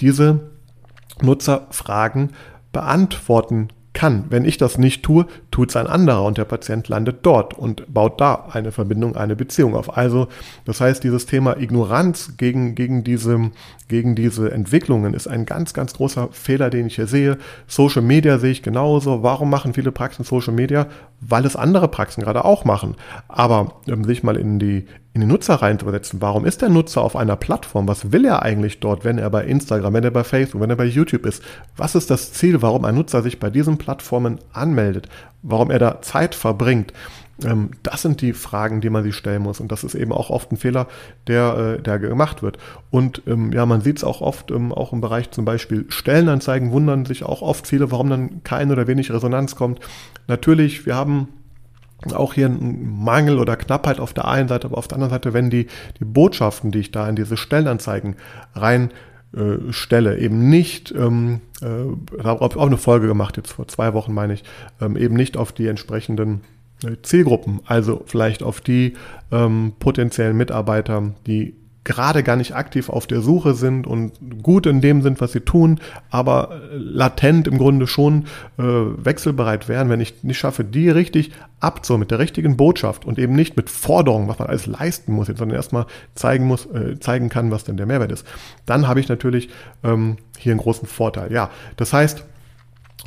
diese 0.00 0.40
Nutzerfragen 1.22 2.30
beantworten 2.72 3.68
kann. 3.96 4.26
Wenn 4.28 4.44
ich 4.44 4.58
das 4.58 4.76
nicht 4.76 5.02
tue, 5.02 5.24
tut 5.50 5.70
es 5.70 5.76
ein 5.76 5.86
anderer 5.86 6.22
und 6.22 6.36
der 6.36 6.44
Patient 6.44 6.86
landet 6.88 7.20
dort 7.22 7.54
und 7.54 7.92
baut 7.92 8.20
da 8.20 8.46
eine 8.52 8.70
Verbindung, 8.70 9.16
eine 9.16 9.36
Beziehung 9.36 9.74
auf. 9.74 9.96
Also, 9.96 10.28
das 10.66 10.82
heißt, 10.82 11.02
dieses 11.02 11.24
Thema 11.24 11.56
Ignoranz 11.56 12.36
gegen, 12.36 12.74
gegen, 12.74 13.04
diese, 13.04 13.50
gegen 13.88 14.14
diese 14.14 14.52
Entwicklungen 14.52 15.14
ist 15.14 15.26
ein 15.26 15.46
ganz, 15.46 15.72
ganz 15.72 15.94
großer 15.94 16.28
Fehler, 16.30 16.68
den 16.68 16.88
ich 16.88 16.96
hier 16.96 17.06
sehe. 17.06 17.38
Social 17.66 18.02
Media 18.02 18.38
sehe 18.38 18.52
ich 18.52 18.62
genauso. 18.62 19.22
Warum 19.22 19.48
machen 19.48 19.72
viele 19.72 19.92
Praxen 19.92 20.26
Social 20.26 20.52
Media? 20.52 20.88
Weil 21.22 21.46
es 21.46 21.56
andere 21.56 21.88
Praxen 21.88 22.22
gerade 22.22 22.44
auch 22.44 22.66
machen. 22.66 22.96
Aber 23.28 23.80
um 23.90 24.04
sich 24.04 24.22
mal 24.22 24.36
in 24.36 24.58
die, 24.58 24.84
in 25.16 25.22
die 25.22 25.26
Nutzer 25.26 25.54
reinzusetzen. 25.54 26.20
Warum 26.20 26.44
ist 26.44 26.60
der 26.60 26.68
Nutzer 26.68 27.00
auf 27.00 27.16
einer 27.16 27.36
Plattform? 27.36 27.88
Was 27.88 28.12
will 28.12 28.26
er 28.26 28.42
eigentlich 28.42 28.80
dort, 28.80 29.02
wenn 29.02 29.16
er 29.16 29.30
bei 29.30 29.44
Instagram, 29.44 29.94
wenn 29.94 30.04
er 30.04 30.10
bei 30.10 30.24
Facebook, 30.24 30.60
wenn 30.60 30.68
er 30.68 30.76
bei 30.76 30.84
YouTube 30.84 31.24
ist? 31.24 31.42
Was 31.74 31.94
ist 31.94 32.10
das 32.10 32.34
Ziel, 32.34 32.60
warum 32.60 32.84
ein 32.84 32.94
Nutzer 32.94 33.22
sich 33.22 33.40
bei 33.40 33.48
diesen 33.48 33.78
Plattformen 33.78 34.38
anmeldet? 34.52 35.08
Warum 35.40 35.70
er 35.70 35.78
da 35.78 36.02
Zeit 36.02 36.34
verbringt? 36.34 36.92
Ähm, 37.42 37.70
das 37.82 38.02
sind 38.02 38.20
die 38.20 38.34
Fragen, 38.34 38.82
die 38.82 38.90
man 38.90 39.04
sich 39.04 39.16
stellen 39.16 39.42
muss. 39.42 39.58
Und 39.58 39.72
das 39.72 39.84
ist 39.84 39.94
eben 39.94 40.12
auch 40.12 40.28
oft 40.28 40.52
ein 40.52 40.58
Fehler, 40.58 40.86
der, 41.28 41.76
äh, 41.78 41.82
der 41.82 41.98
gemacht 41.98 42.42
wird. 42.42 42.58
Und 42.90 43.22
ähm, 43.26 43.52
ja, 43.54 43.64
man 43.64 43.80
sieht 43.80 43.96
es 43.96 44.04
auch 44.04 44.20
oft, 44.20 44.50
ähm, 44.50 44.70
auch 44.70 44.92
im 44.92 45.00
Bereich 45.00 45.30
zum 45.30 45.46
Beispiel 45.46 45.86
Stellenanzeigen, 45.88 46.72
wundern 46.72 47.06
sich 47.06 47.24
auch 47.24 47.40
oft 47.40 47.66
viele, 47.66 47.90
warum 47.90 48.10
dann 48.10 48.42
keine 48.44 48.74
oder 48.74 48.86
wenig 48.86 49.10
Resonanz 49.10 49.56
kommt. 49.56 49.80
Natürlich, 50.28 50.84
wir 50.84 50.94
haben 50.94 51.28
auch 52.12 52.34
hier 52.34 52.46
ein 52.46 53.02
Mangel 53.02 53.38
oder 53.38 53.56
Knappheit 53.56 54.00
auf 54.00 54.12
der 54.12 54.26
einen 54.26 54.48
Seite, 54.48 54.66
aber 54.66 54.78
auf 54.78 54.88
der 54.88 54.96
anderen 54.96 55.10
Seite, 55.10 55.32
wenn 55.32 55.50
die, 55.50 55.66
die 55.98 56.04
Botschaften, 56.04 56.70
die 56.70 56.80
ich 56.80 56.90
da 56.90 57.08
in 57.08 57.16
diese 57.16 57.36
Stellenanzeigen 57.36 58.16
rein 58.54 58.90
äh, 59.34 59.72
stelle, 59.72 60.18
eben 60.18 60.48
nicht, 60.48 60.94
ähm, 60.96 61.40
äh, 61.60 62.24
habe 62.24 62.40
auch 62.42 62.66
eine 62.66 62.76
Folge 62.76 63.06
gemacht, 63.06 63.36
jetzt 63.36 63.52
vor 63.52 63.68
zwei 63.68 63.94
Wochen 63.94 64.14
meine 64.14 64.34
ich, 64.34 64.44
ähm, 64.80 64.96
eben 64.96 65.14
nicht 65.14 65.36
auf 65.36 65.52
die 65.52 65.66
entsprechenden 65.66 66.42
äh, 66.84 66.96
Zielgruppen, 67.02 67.60
also 67.66 68.02
vielleicht 68.06 68.42
auf 68.42 68.60
die 68.60 68.94
ähm, 69.32 69.72
potenziellen 69.78 70.36
Mitarbeiter, 70.36 71.14
die 71.26 71.54
gerade 71.86 72.24
gar 72.24 72.34
nicht 72.36 72.54
aktiv 72.54 72.90
auf 72.90 73.06
der 73.06 73.20
Suche 73.20 73.54
sind 73.54 73.86
und 73.86 74.42
gut 74.42 74.66
in 74.66 74.80
dem 74.80 75.02
sind, 75.02 75.20
was 75.20 75.32
sie 75.32 75.40
tun, 75.40 75.80
aber 76.10 76.60
latent 76.72 77.46
im 77.46 77.58
Grunde 77.58 77.86
schon 77.86 78.24
äh, 78.58 78.62
wechselbereit 78.62 79.68
wären, 79.68 79.88
wenn 79.88 80.00
ich 80.00 80.24
nicht 80.24 80.36
schaffe, 80.36 80.64
die 80.64 80.90
richtig 80.90 81.30
abzuholen 81.60 82.00
mit 82.00 82.10
der 82.10 82.18
richtigen 82.18 82.56
Botschaft 82.56 83.04
und 83.04 83.20
eben 83.20 83.34
nicht 83.34 83.56
mit 83.56 83.70
Forderungen, 83.70 84.26
was 84.26 84.40
man 84.40 84.48
alles 84.48 84.66
leisten 84.66 85.12
muss, 85.12 85.28
sondern 85.28 85.52
erstmal 85.52 85.86
zeigen 86.16 86.44
muss, 86.46 86.66
äh, 86.66 86.98
zeigen 86.98 87.28
kann, 87.28 87.52
was 87.52 87.62
denn 87.62 87.76
der 87.76 87.86
Mehrwert 87.86 88.10
ist. 88.10 88.26
Dann 88.66 88.88
habe 88.88 88.98
ich 88.98 89.08
natürlich 89.08 89.48
ähm, 89.84 90.16
hier 90.36 90.52
einen 90.52 90.60
großen 90.60 90.88
Vorteil. 90.88 91.32
Ja, 91.32 91.50
das 91.76 91.92
heißt, 91.92 92.24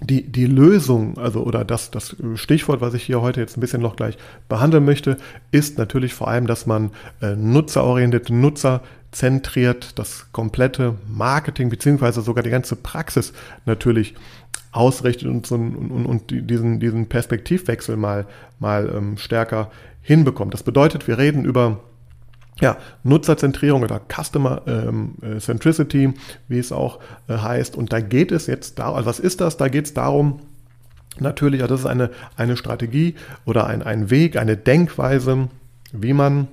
die, 0.01 0.23
die 0.23 0.45
Lösung, 0.45 1.17
also 1.17 1.43
oder 1.43 1.65
das, 1.65 1.91
das 1.91 2.15
Stichwort, 2.35 2.81
was 2.81 2.93
ich 2.93 3.03
hier 3.03 3.21
heute 3.21 3.41
jetzt 3.41 3.57
ein 3.57 3.61
bisschen 3.61 3.81
noch 3.81 3.95
gleich 3.95 4.17
behandeln 4.47 4.85
möchte, 4.85 5.17
ist 5.51 5.77
natürlich 5.77 6.13
vor 6.13 6.27
allem, 6.27 6.47
dass 6.47 6.65
man 6.65 6.91
äh, 7.21 7.35
nutzerorientiert, 7.35 8.29
nutzerzentriert 8.29 9.99
das 9.99 10.27
komplette 10.31 10.95
Marketing 11.07 11.69
beziehungsweise 11.69 12.21
sogar 12.21 12.43
die 12.43 12.49
ganze 12.49 12.75
Praxis 12.75 13.33
natürlich 13.65 14.15
ausrichtet 14.71 15.27
und, 15.27 15.51
und, 15.51 15.75
und, 15.75 16.05
und 16.05 16.49
diesen, 16.49 16.79
diesen 16.79 17.07
Perspektivwechsel 17.07 17.97
mal, 17.97 18.25
mal 18.59 18.93
ähm, 18.95 19.17
stärker 19.17 19.69
hinbekommt. 20.01 20.53
Das 20.53 20.63
bedeutet, 20.63 21.07
wir 21.07 21.17
reden 21.17 21.43
über 21.43 21.79
ja, 22.61 22.77
Nutzerzentrierung 23.03 23.83
oder 23.83 24.01
Customer 24.07 24.61
ähm, 24.67 25.15
äh, 25.21 25.39
Centricity, 25.39 26.13
wie 26.47 26.59
es 26.59 26.71
auch 26.71 26.99
äh, 27.27 27.37
heißt. 27.37 27.75
Und 27.75 27.93
da 27.93 28.01
geht 28.01 28.31
es 28.31 28.47
jetzt 28.47 28.79
darum, 28.79 28.95
also 28.95 29.09
was 29.09 29.19
ist 29.19 29.41
das? 29.41 29.57
Da 29.57 29.67
geht 29.69 29.85
es 29.85 29.93
darum, 29.93 30.41
natürlich, 31.19 31.61
ja, 31.61 31.67
das 31.67 31.81
ist 31.81 31.85
eine, 31.85 32.09
eine 32.35 32.57
Strategie 32.57 33.15
oder 33.45 33.67
ein, 33.67 33.81
ein 33.81 34.09
Weg, 34.09 34.37
eine 34.37 34.57
Denkweise, 34.57 35.47
wie 35.91 36.13
man 36.13 36.47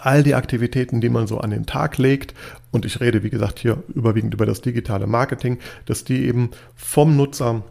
all 0.00 0.22
die 0.22 0.34
Aktivitäten, 0.34 1.00
die 1.00 1.08
man 1.08 1.26
so 1.26 1.38
an 1.38 1.50
den 1.50 1.66
Tag 1.66 1.98
legt, 1.98 2.34
und 2.74 2.84
ich 2.84 3.00
rede, 3.00 3.22
wie 3.22 3.30
gesagt, 3.30 3.60
hier 3.60 3.84
überwiegend 3.94 4.34
über 4.34 4.46
das 4.46 4.60
digitale 4.60 5.06
Marketing, 5.06 5.58
dass 5.86 6.02
die 6.02 6.26
eben 6.26 6.50
vom 6.74 7.16
Nutzer 7.16 7.62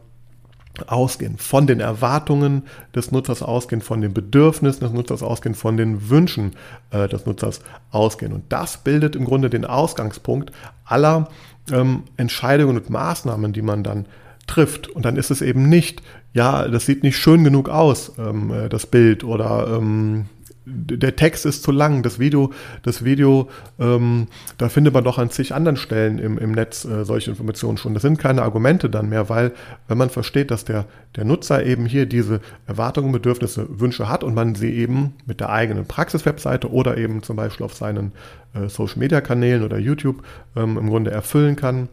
ausgehen, 0.87 1.37
von 1.37 1.67
den 1.67 1.79
Erwartungen 1.79 2.63
des 2.95 3.11
Nutzers 3.11 3.43
ausgehen, 3.43 3.81
von 3.81 4.01
den 4.01 4.13
Bedürfnissen 4.13 4.81
des 4.81 4.93
Nutzers 4.93 5.21
ausgehen, 5.21 5.55
von 5.55 5.77
den 5.77 6.09
Wünschen 6.09 6.53
äh, 6.91 7.07
des 7.07 7.25
Nutzers 7.25 7.61
ausgehen. 7.91 8.33
Und 8.33 8.51
das 8.51 8.77
bildet 8.77 9.15
im 9.15 9.25
Grunde 9.25 9.49
den 9.49 9.65
Ausgangspunkt 9.65 10.51
aller 10.85 11.29
ähm, 11.71 12.03
Entscheidungen 12.17 12.77
und 12.77 12.89
Maßnahmen, 12.89 13.53
die 13.53 13.61
man 13.61 13.83
dann 13.83 14.07
trifft. 14.47 14.87
Und 14.89 15.05
dann 15.05 15.15
ist 15.15 15.31
es 15.31 15.41
eben 15.41 15.69
nicht, 15.69 16.01
ja, 16.33 16.67
das 16.67 16.85
sieht 16.85 17.03
nicht 17.03 17.17
schön 17.17 17.43
genug 17.43 17.69
aus, 17.69 18.13
ähm, 18.17 18.51
äh, 18.51 18.69
das 18.69 18.87
Bild, 18.87 19.23
oder 19.23 19.77
ähm, 19.77 20.25
der 20.65 21.15
Text 21.15 21.45
ist 21.45 21.63
zu 21.63 21.71
lang, 21.71 22.03
das 22.03 22.19
Video, 22.19 22.51
das 22.83 23.03
Video, 23.03 23.49
ähm, 23.79 24.27
da 24.57 24.69
findet 24.69 24.93
man 24.93 25.03
doch 25.03 25.17
an 25.17 25.29
zig 25.29 25.53
anderen 25.53 25.75
Stellen 25.75 26.19
im, 26.19 26.37
im 26.37 26.51
Netz 26.51 26.85
äh, 26.85 27.03
solche 27.03 27.31
Informationen 27.31 27.77
schon. 27.77 27.93
Das 27.93 28.01
sind 28.01 28.17
keine 28.17 28.43
Argumente 28.43 28.89
dann 28.89 29.09
mehr, 29.09 29.29
weil 29.29 29.51
wenn 29.87 29.97
man 29.97 30.09
versteht, 30.09 30.51
dass 30.51 30.65
der, 30.65 30.85
der 31.15 31.25
Nutzer 31.25 31.65
eben 31.65 31.85
hier 31.85 32.05
diese 32.05 32.39
Erwartungen, 32.65 33.11
Bedürfnisse, 33.11 33.67
Wünsche 33.79 34.09
hat 34.09 34.23
und 34.23 34.33
man 34.33 34.55
sie 34.55 34.73
eben 34.73 35.13
mit 35.25 35.39
der 35.39 35.49
eigenen 35.49 35.85
Praxis-Webseite 35.85 36.71
oder 36.71 36.97
eben 36.97 37.23
zum 37.23 37.35
Beispiel 37.35 37.65
auf 37.65 37.73
seinen 37.73 38.13
äh, 38.53 38.69
Social-Media-Kanälen 38.69 39.63
oder 39.63 39.77
YouTube 39.77 40.23
ähm, 40.55 40.77
im 40.77 40.89
Grunde 40.89 41.11
erfüllen 41.11 41.55
kann, 41.55 41.89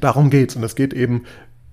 Darum 0.00 0.30
geht's 0.30 0.54
und 0.54 0.62
es 0.62 0.76
geht 0.76 0.92
eben 0.92 1.24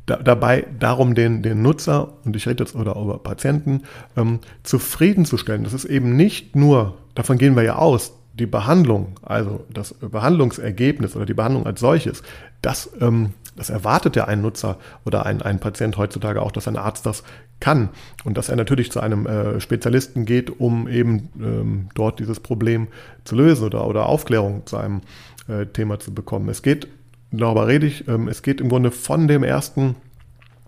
da, 0.07 0.15
dabei 0.15 0.65
darum, 0.79 1.13
den, 1.13 1.43
den 1.43 1.61
Nutzer, 1.61 2.13
und 2.25 2.35
ich 2.35 2.47
rede 2.47 2.63
jetzt 2.63 2.75
oder 2.75 2.95
über 2.95 3.19
Patienten, 3.19 3.83
ähm, 4.15 4.39
zufriedenzustellen. 4.63 5.63
Das 5.63 5.73
ist 5.73 5.85
eben 5.85 6.15
nicht 6.15 6.55
nur, 6.55 6.97
davon 7.13 7.37
gehen 7.37 7.55
wir 7.55 7.63
ja 7.63 7.75
aus, 7.75 8.13
die 8.33 8.45
Behandlung, 8.45 9.15
also 9.21 9.65
das 9.71 9.93
Behandlungsergebnis 9.93 11.15
oder 11.15 11.25
die 11.25 11.33
Behandlung 11.33 11.65
als 11.65 11.79
solches, 11.79 12.23
das, 12.61 12.89
ähm, 13.01 13.33
das 13.55 13.69
erwartet 13.69 14.15
ja 14.15 14.25
ein 14.25 14.41
Nutzer 14.41 14.77
oder 15.05 15.25
ein, 15.25 15.41
ein 15.41 15.59
Patient 15.59 15.97
heutzutage 15.97 16.41
auch, 16.41 16.51
dass 16.51 16.67
ein 16.67 16.77
Arzt 16.77 17.05
das 17.05 17.23
kann 17.59 17.89
und 18.23 18.37
dass 18.37 18.49
er 18.49 18.55
natürlich 18.55 18.91
zu 18.91 18.99
einem 18.99 19.25
äh, 19.25 19.59
Spezialisten 19.59 20.25
geht, 20.25 20.59
um 20.59 20.87
eben 20.87 21.29
ähm, 21.41 21.89
dort 21.95 22.19
dieses 22.19 22.39
Problem 22.39 22.87
zu 23.23 23.35
lösen 23.35 23.65
oder, 23.65 23.87
oder 23.87 24.05
Aufklärung 24.05 24.65
zu 24.65 24.77
einem 24.77 25.01
äh, 25.47 25.65
Thema 25.65 25.99
zu 25.99 26.13
bekommen. 26.13 26.47
Es 26.49 26.61
geht 26.61 26.87
darüber 27.31 27.67
rede 27.67 27.85
ich. 27.85 28.07
Ähm, 28.07 28.27
es 28.27 28.41
geht 28.41 28.61
im 28.61 28.69
Grunde 28.69 28.91
von 28.91 29.27
dem 29.27 29.43
ersten 29.43 29.95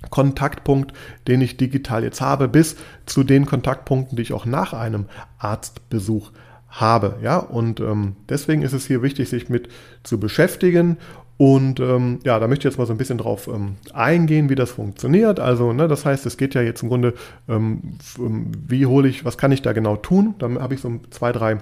Kontaktpunkt, 0.10 0.94
den 1.28 1.42
ich 1.42 1.58
digital 1.58 2.04
jetzt 2.04 2.22
habe, 2.22 2.48
bis 2.48 2.78
zu 3.06 3.24
den 3.24 3.46
Kontaktpunkten, 3.46 4.16
die 4.16 4.22
ich 4.22 4.34
auch 4.34 4.46
nach 4.46 4.74
einem 4.74 5.06
Arztbesuch 5.38 6.32
habe. 6.70 7.18
Ja, 7.22 7.38
und 7.38 7.80
ähm, 7.80 8.16
deswegen 8.30 8.62
ist 8.62 8.74
es 8.74 8.86
hier 8.86 9.02
wichtig, 9.02 9.30
sich 9.30 9.50
mit 9.50 9.70
zu 10.04 10.20
beschäftigen. 10.20 10.98
Und 11.38 11.80
ähm, 11.80 12.20
ja, 12.26 12.38
da 12.38 12.50
möchte 12.50 12.68
ich 12.68 12.72
jetzt 12.74 12.78
mal 12.78 12.86
so 12.86 12.94
ein 12.94 12.98
bisschen 12.98 13.18
drauf 13.18 13.48
ähm, 13.48 13.78
eingehen, 13.94 14.50
wie 14.50 14.56
das 14.56 14.72
funktioniert. 14.72 15.40
Also, 15.40 15.72
ne, 15.72 15.88
das 15.88 16.06
heißt, 16.06 16.26
es 16.26 16.36
geht 16.36 16.54
ja 16.54 16.62
jetzt 16.62 16.84
im 16.84 16.90
Grunde, 16.90 17.14
ähm, 17.48 17.98
ähm 18.20 18.52
wie 18.68 18.86
hole 18.86 19.08
ich, 19.08 19.24
was 19.24 19.38
kann 19.38 19.54
ich 19.54 19.62
da 19.62 19.72
genau 19.72 19.96
tun? 19.96 20.36
Da 20.38 20.50
habe 20.60 20.74
ich 20.74 20.82
so 20.82 21.00
zwei, 21.12 21.32
drei 21.32 21.60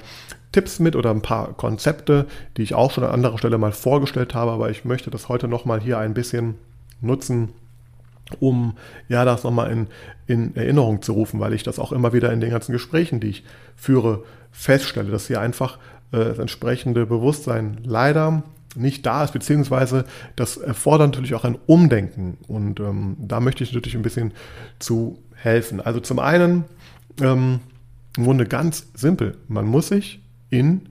Tipps 0.51 0.79
mit 0.79 0.95
oder 0.95 1.11
ein 1.11 1.21
paar 1.21 1.53
Konzepte, 1.53 2.25
die 2.55 2.63
ich 2.63 2.73
auch 2.73 2.91
schon 2.91 3.03
an 3.03 3.11
anderer 3.11 3.37
Stelle 3.37 3.57
mal 3.57 3.71
vorgestellt 3.71 4.33
habe, 4.33 4.51
aber 4.51 4.69
ich 4.69 4.85
möchte 4.85 5.11
das 5.11 5.29
heute 5.29 5.47
nochmal 5.47 5.81
hier 5.81 5.99
ein 5.99 6.13
bisschen 6.13 6.55
nutzen, 7.01 7.49
um 8.39 8.77
ja 9.07 9.25
das 9.25 9.43
nochmal 9.43 9.71
in, 9.71 9.87
in 10.25 10.55
Erinnerung 10.55 11.01
zu 11.01 11.13
rufen, 11.13 11.39
weil 11.39 11.53
ich 11.53 11.63
das 11.63 11.79
auch 11.79 11.91
immer 11.91 12.13
wieder 12.13 12.31
in 12.31 12.41
den 12.41 12.51
ganzen 12.51 12.71
Gesprächen, 12.71 13.19
die 13.19 13.29
ich 13.29 13.43
führe, 13.75 14.23
feststelle, 14.51 15.11
dass 15.11 15.27
hier 15.27 15.41
einfach 15.41 15.77
äh, 16.11 16.17
das 16.17 16.39
entsprechende 16.39 17.05
Bewusstsein 17.05 17.77
leider 17.83 18.43
nicht 18.75 19.05
da 19.05 19.23
ist, 19.23 19.33
beziehungsweise 19.33 20.05
das 20.35 20.57
erfordert 20.57 21.11
natürlich 21.11 21.35
auch 21.35 21.45
ein 21.45 21.57
Umdenken 21.65 22.37
und 22.47 22.79
ähm, 22.79 23.17
da 23.19 23.39
möchte 23.39 23.63
ich 23.63 23.73
natürlich 23.73 23.95
ein 23.95 24.03
bisschen 24.03 24.33
zu 24.79 25.19
helfen. 25.33 25.81
Also 25.81 25.99
zum 25.99 26.19
einen 26.19 26.65
ähm, 27.21 27.59
im 28.17 28.23
Grunde 28.23 28.45
ganz 28.45 28.87
simpel, 28.93 29.37
man 29.47 29.65
muss 29.65 29.87
sich 29.87 30.21
in 30.49 30.89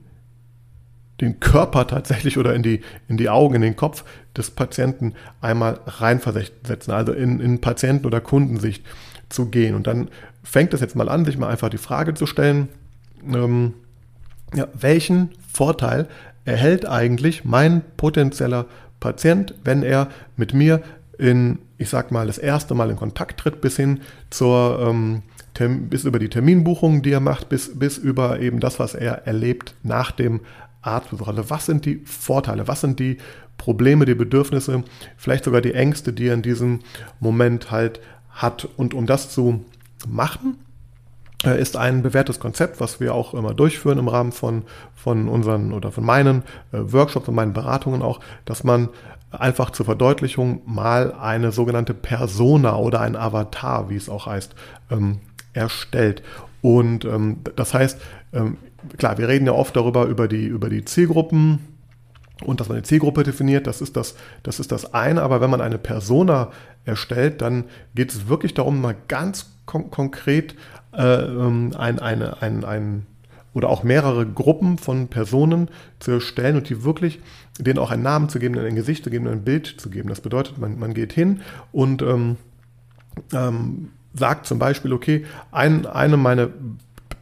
den 1.21 1.39
Körper 1.39 1.87
tatsächlich 1.87 2.37
oder 2.37 2.53
in 2.53 2.63
die, 2.63 2.81
in 3.07 3.17
die 3.17 3.29
Augen, 3.29 3.55
in 3.55 3.61
den 3.61 3.75
Kopf 3.75 4.03
des 4.35 4.51
Patienten 4.51 5.13
einmal 5.41 5.79
reinversetzen, 5.85 6.93
also 6.93 7.11
in, 7.11 7.39
in 7.39 7.59
Patienten- 7.59 8.05
oder 8.05 8.21
Kundensicht 8.21 8.85
zu 9.29 9.47
gehen. 9.47 9.75
Und 9.75 9.87
dann 9.87 10.09
fängt 10.43 10.73
es 10.73 10.81
jetzt 10.81 10.95
mal 10.95 11.09
an, 11.09 11.25
sich 11.25 11.37
mal 11.37 11.49
einfach 11.49 11.69
die 11.69 11.77
Frage 11.77 12.13
zu 12.13 12.25
stellen, 12.25 12.69
ähm, 13.25 13.73
ja, 14.53 14.67
welchen 14.73 15.31
Vorteil 15.51 16.07
erhält 16.45 16.85
eigentlich 16.85 17.43
mein 17.43 17.81
potenzieller 17.97 18.65
Patient, 18.99 19.53
wenn 19.63 19.83
er 19.83 20.09
mit 20.37 20.53
mir 20.53 20.81
in, 21.17 21.59
ich 21.77 21.89
sag 21.89 22.11
mal, 22.11 22.27
das 22.27 22.37
erste 22.37 22.75
Mal 22.75 22.89
in 22.89 22.95
Kontakt 22.95 23.39
tritt, 23.39 23.59
bis 23.59 23.75
hin 23.75 24.01
zur 24.29 24.79
ähm, 24.81 25.23
bis 25.59 26.03
über 26.03 26.19
die 26.19 26.29
Terminbuchungen, 26.29 27.01
die 27.01 27.11
er 27.11 27.19
macht, 27.19 27.49
bis, 27.49 27.77
bis 27.77 27.97
über 27.97 28.39
eben 28.39 28.59
das, 28.59 28.79
was 28.79 28.93
er 28.95 29.27
erlebt 29.27 29.75
nach 29.83 30.11
dem 30.11 30.41
Arztbesuch. 30.81 31.27
Also 31.27 31.49
was 31.49 31.65
sind 31.65 31.85
die 31.85 32.01
Vorteile, 32.05 32.67
was 32.67 32.81
sind 32.81 32.99
die 32.99 33.17
Probleme, 33.57 34.05
die 34.05 34.15
Bedürfnisse, 34.15 34.83
vielleicht 35.17 35.43
sogar 35.43 35.61
die 35.61 35.73
Ängste, 35.73 36.13
die 36.13 36.27
er 36.27 36.35
in 36.35 36.41
diesem 36.41 36.79
Moment 37.19 37.71
halt 37.71 37.99
hat. 38.29 38.67
Und 38.77 38.93
um 38.93 39.07
das 39.07 39.29
zu 39.29 39.65
machen, 40.07 40.57
äh, 41.43 41.59
ist 41.59 41.75
ein 41.75 42.03
bewährtes 42.03 42.39
Konzept, 42.39 42.79
was 42.79 42.99
wir 42.99 43.13
auch 43.13 43.33
immer 43.33 43.53
durchführen 43.53 43.97
im 43.97 44.07
Rahmen 44.07 44.31
von, 44.31 44.63
von 44.95 45.27
unseren 45.27 45.73
oder 45.73 45.91
von 45.91 46.05
meinen 46.05 46.43
äh, 46.71 46.77
Workshops 46.79 47.27
und 47.27 47.35
meinen 47.35 47.53
Beratungen 47.53 48.01
auch, 48.01 48.19
dass 48.45 48.63
man 48.63 48.89
einfach 49.31 49.71
zur 49.71 49.85
Verdeutlichung 49.85 50.61
mal 50.65 51.13
eine 51.13 51.51
sogenannte 51.51 51.93
Persona 51.93 52.77
oder 52.77 53.01
ein 53.01 53.15
Avatar, 53.15 53.89
wie 53.89 53.95
es 53.95 54.09
auch 54.09 54.25
heißt, 54.25 54.55
ähm, 54.89 55.19
erstellt. 55.57 56.23
Und 56.61 57.05
ähm, 57.05 57.37
das 57.55 57.73
heißt, 57.73 57.99
ähm, 58.33 58.57
klar, 58.97 59.17
wir 59.17 59.27
reden 59.27 59.45
ja 59.45 59.53
oft 59.53 59.75
darüber, 59.75 60.05
über 60.05 60.27
die, 60.27 60.45
über 60.45 60.69
die 60.69 60.85
Zielgruppen 60.85 61.59
und 62.43 62.59
dass 62.59 62.69
man 62.69 62.77
eine 62.77 62.83
Zielgruppe 62.83 63.23
definiert, 63.23 63.67
das 63.67 63.81
ist 63.81 63.97
das, 63.97 64.15
das 64.43 64.59
ist 64.59 64.71
das 64.71 64.93
eine. 64.93 65.21
Aber 65.23 65.41
wenn 65.41 65.49
man 65.49 65.61
eine 65.61 65.77
Persona 65.77 66.51
erstellt, 66.85 67.41
dann 67.41 67.65
geht 67.95 68.11
es 68.11 68.27
wirklich 68.27 68.53
darum, 68.53 68.81
mal 68.81 68.95
ganz 69.07 69.51
kon 69.65 69.91
konkret 69.91 70.55
äh, 70.93 71.03
ähm, 71.03 71.73
ein, 71.77 71.99
eine, 71.99 72.41
ein, 72.41 72.63
ein, 72.63 73.05
oder 73.53 73.69
auch 73.69 73.83
mehrere 73.83 74.25
Gruppen 74.25 74.77
von 74.77 75.07
Personen 75.07 75.69
zu 75.99 76.11
erstellen 76.11 76.57
und 76.57 76.69
die 76.69 76.83
wirklich 76.83 77.19
denen 77.59 77.79
auch 77.79 77.91
einen 77.91 78.03
Namen 78.03 78.29
zu 78.29 78.39
geben, 78.39 78.57
ein 78.57 78.75
Gesicht 78.75 79.03
zu 79.03 79.09
geben, 79.09 79.27
ein 79.27 79.43
Bild 79.43 79.65
zu 79.65 79.89
geben. 79.89 80.09
Das 80.09 80.21
bedeutet, 80.21 80.59
man, 80.59 80.77
man 80.77 80.93
geht 80.93 81.11
hin 81.11 81.41
und 81.71 82.01
ähm, 82.03 82.37
ähm, 83.33 83.89
sagt 84.17 84.45
zum 84.45 84.59
Beispiel, 84.59 84.93
okay, 84.93 85.25
ein, 85.51 85.85
eine 85.85 86.17
meiner 86.17 86.49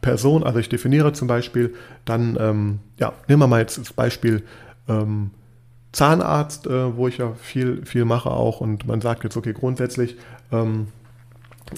Person, 0.00 0.44
also 0.44 0.58
ich 0.58 0.68
definiere 0.68 1.12
zum 1.12 1.28
Beispiel, 1.28 1.74
dann, 2.04 2.36
ähm, 2.40 2.78
ja, 2.98 3.12
nehmen 3.28 3.42
wir 3.42 3.46
mal 3.46 3.60
jetzt 3.60 3.78
das 3.78 3.92
Beispiel 3.92 4.42
ähm, 4.88 5.30
Zahnarzt, 5.92 6.66
äh, 6.66 6.96
wo 6.96 7.08
ich 7.08 7.18
ja 7.18 7.32
viel, 7.34 7.84
viel 7.84 8.04
mache 8.04 8.30
auch 8.30 8.60
und 8.60 8.86
man 8.86 9.00
sagt 9.00 9.24
jetzt, 9.24 9.36
okay, 9.36 9.52
grundsätzlich, 9.52 10.16
ähm, 10.52 10.88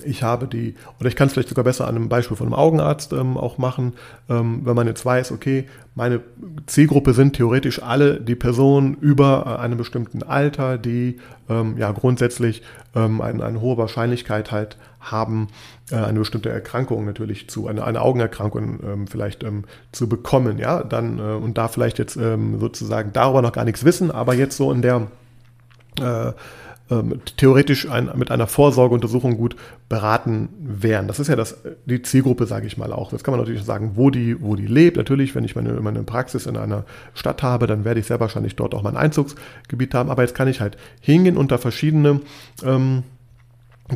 ich 0.05 0.23
habe 0.23 0.47
die, 0.47 0.75
oder 1.01 1.09
ich 1.09 1.17
kann 1.17 1.29
es 1.29 1.33
vielleicht 1.33 1.49
sogar 1.49 1.65
besser 1.65 1.89
an 1.89 1.97
einem 1.97 2.09
Beispiel 2.09 2.37
von 2.37 2.49
einem 2.49 2.55
Augenarzt 2.55 3.13
ähm, 3.15 3.39
auch 3.39 3.57
machen, 3.57 3.95
ähm, 4.29 4.61
wenn 4.65 4.77
man 4.77 4.87
jetzt 4.87 5.05
weiß, 5.05 5.33
okay, 5.33 5.67
meine 5.95 6.21
Zielgruppe 6.67 7.15
sind 7.15 7.37
theoretisch 7.37 7.83
alle 7.83 8.21
die 8.21 8.35
Personen 8.35 8.95
über 9.01 9.45
äh, 9.47 9.63
einem 9.63 9.79
bestimmten 9.79 10.23
Alter, 10.23 10.77
die 10.77 11.19
ähm, 11.49 11.79
ja 11.79 11.91
grundsätzlich 11.93 12.63
ähm, 12.95 13.23
eine, 13.23 13.43
eine, 13.43 13.61
hohe 13.63 13.79
Wahrscheinlichkeit 13.79 14.53
halt 14.53 14.77
haben, 15.01 15.49
äh, 15.91 15.97
eine 15.97 16.19
bestimmte 16.19 16.51
Erkrankung 16.51 17.07
natürlich 17.07 17.49
zu, 17.49 17.67
eine, 17.67 17.83
eine 17.83 18.03
Augenerkrankung 18.03 18.81
ähm, 18.85 19.07
vielleicht 19.07 19.43
ähm, 19.43 19.65
zu 19.93 20.07
bekommen, 20.07 20.59
ja, 20.59 20.83
dann 20.85 21.19
äh, 21.19 21.23
und 21.23 21.57
da 21.57 21.69
vielleicht 21.69 21.99
jetzt 21.99 22.19
sozusagen 22.59 23.13
darüber 23.15 23.41
noch 23.41 23.53
gar 23.53 23.65
nichts 23.65 23.85
wissen, 23.85 24.11
aber 24.11 24.35
jetzt 24.35 24.57
so 24.57 24.71
in 24.71 24.83
der 24.83 25.07
äh, 26.01 26.33
ähm, 26.91 27.21
theoretisch 27.37 27.89
ein, 27.89 28.11
mit 28.17 28.31
einer 28.31 28.47
Vorsorgeuntersuchung 28.47 29.37
gut 29.37 29.57
beraten 29.89 30.49
wären. 30.61 31.07
Das 31.09 31.21
ist 31.21 31.29
ja 31.29 31.37
das, 31.37 31.63
die 31.87 32.03
Zielgruppe, 32.03 32.47
sage 32.47 32.67
ich 32.67 32.79
mal 32.79 32.93
auch. 32.93 33.11
Das 33.11 33.25
kann 33.25 33.33
man 33.33 33.41
natürlich 33.41 33.63
sagen, 33.65 33.93
wo 33.95 34.11
die, 34.11 34.41
wo 34.41 34.57
die 34.57 34.67
lebt. 34.67 34.97
Natürlich, 34.97 35.35
wenn 35.35 35.45
ich 35.45 35.55
meine, 35.55 35.73
meine 35.81 36.03
Praxis 36.03 36.47
in 36.47 36.57
einer 36.57 36.85
Stadt 37.15 37.43
habe, 37.43 37.67
dann 37.67 37.85
werde 37.85 38.01
ich 38.01 38.07
sehr 38.07 38.21
wahrscheinlich 38.21 38.57
dort 38.57 38.75
auch 38.75 38.83
mein 38.83 38.97
Einzugsgebiet 38.97 39.95
haben. 39.95 40.11
Aber 40.11 40.23
jetzt 40.23 40.35
kann 40.35 40.49
ich 40.49 40.61
halt 40.61 40.77
hingehen 41.01 41.37
und 41.37 41.51
da 41.53 41.59
verschiedene 41.59 42.21
ähm, 42.65 43.03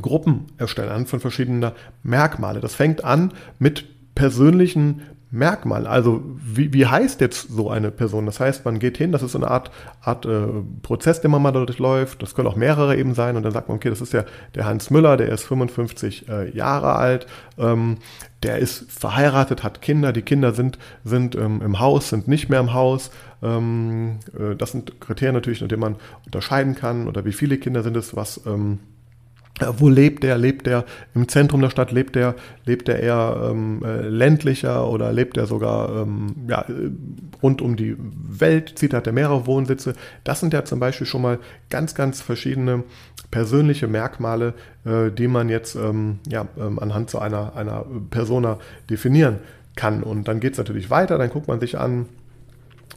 Gruppen 0.01 0.47
erstellen 0.59 1.07
von 1.07 1.21
verschiedenen 1.21 1.73
Merkmale. 2.03 2.61
Das 2.61 2.75
fängt 2.75 3.05
an 3.05 3.33
mit 3.59 4.15
persönlichen 4.15 5.03
Merkmal. 5.35 5.87
Also 5.87 6.23
wie, 6.45 6.75
wie 6.75 6.85
heißt 6.85 7.23
jetzt 7.23 7.49
so 7.49 7.71
eine 7.71 7.91
Person? 7.91 8.27
Das 8.27 8.39
heißt, 8.39 8.67
man 8.67 8.79
geht 8.79 8.99
hin, 8.99 9.13
das 9.13 9.23
ist 9.23 9.33
so 9.33 9.39
eine 9.39 9.51
Art, 9.51 9.71
Art 10.03 10.27
äh, 10.27 10.47
Prozess, 10.83 11.23
den 11.23 11.31
man 11.31 11.41
mal 11.41 11.53
durchläuft. 11.53 12.23
Das 12.23 12.35
können 12.35 12.49
auch 12.49 12.57
mehrere 12.57 12.99
eben 12.99 13.15
sein. 13.15 13.37
Und 13.37 13.43
dann 13.43 13.53
sagt 13.53 13.69
man, 13.69 13.79
okay, 13.79 13.89
das 13.89 14.03
ist 14.03 14.13
ja 14.13 14.25
der 14.55 14.67
Hans 14.67 14.91
Müller, 14.91 15.17
der 15.17 15.31
ist 15.31 15.45
55 15.45 16.29
äh, 16.29 16.55
Jahre 16.55 16.97
alt, 16.97 17.27
ähm, 17.57 17.97
der 18.43 18.59
ist 18.59 18.93
verheiratet, 18.93 19.63
hat 19.63 19.81
Kinder. 19.81 20.13
Die 20.13 20.21
Kinder 20.21 20.53
sind, 20.53 20.79
sind 21.03 21.35
ähm, 21.35 21.63
im 21.63 21.81
Haus, 21.81 22.11
sind 22.11 22.29
nicht 22.29 22.51
mehr 22.51 22.61
im 22.61 22.75
Haus. 22.75 23.11
Ähm, 23.43 24.19
äh, 24.39 24.55
das 24.55 24.73
sind 24.73 25.01
Kriterien 25.01 25.35
natürlich, 25.35 25.63
nach 25.63 25.69
denen 25.69 25.81
man 25.81 25.97
unterscheiden 26.27 26.75
kann. 26.75 27.09
Oder 27.09 27.25
wie 27.25 27.33
viele 27.33 27.57
Kinder 27.57 27.83
sind 27.83 27.97
es, 27.97 28.15
was 28.15 28.43
ähm, 28.45 28.81
wo 29.79 29.89
lebt 29.89 30.23
der? 30.23 30.39
Lebt 30.39 30.67
der 30.67 30.85
im 31.15 31.29
Zentrum 31.29 31.61
der 31.61 31.71
Stadt? 31.71 31.93
Lebt 31.93 32.15
der, 32.15 32.35
lebt 32.65 32.89
der 32.89 33.01
eher 33.01 33.49
ähm, 33.51 33.83
äh, 33.85 34.09
ländlicher 34.09 34.89
oder 34.89 35.13
lebt 35.13 35.37
er 35.37 35.47
sogar 35.47 36.03
ähm, 36.03 36.35
ja, 36.49 36.65
rund 37.43 37.63
um 37.63 37.77
die 37.77 37.97
Welt? 37.99 38.79
Zieht 38.79 38.95
hat 38.95 39.07
er 39.07 39.13
mehrere 39.13 39.47
Wohnsitze? 39.47 39.95
Das 40.25 40.41
sind 40.41 40.53
ja 40.53 40.65
zum 40.65 40.81
Beispiel 40.81 41.07
schon 41.07 41.23
mal 41.23 41.39
ganz, 41.71 41.95
ganz 41.95 42.21
verschiedene 42.21 42.85
persönliche 43.31 43.89
Merkmale, 43.89 44.55
äh, 44.85 45.11
die 45.11 45.29
man 45.29 45.49
jetzt 45.49 45.75
ähm, 45.75 46.21
ja, 46.29 46.47
ähm, 46.59 46.79
anhand 46.79 47.11
so 47.11 47.19
einer, 47.19 47.57
einer 47.57 47.85
Persona 48.11 48.59
definieren 48.89 49.39
kann. 49.77 50.03
Und 50.03 50.29
dann 50.29 50.41
geht 50.41 50.53
es 50.53 50.59
natürlich 50.59 50.91
weiter, 50.91 51.19
dann 51.19 51.31
guckt 51.31 51.49
man 51.49 51.61
sich 51.61 51.79
an, 51.79 52.07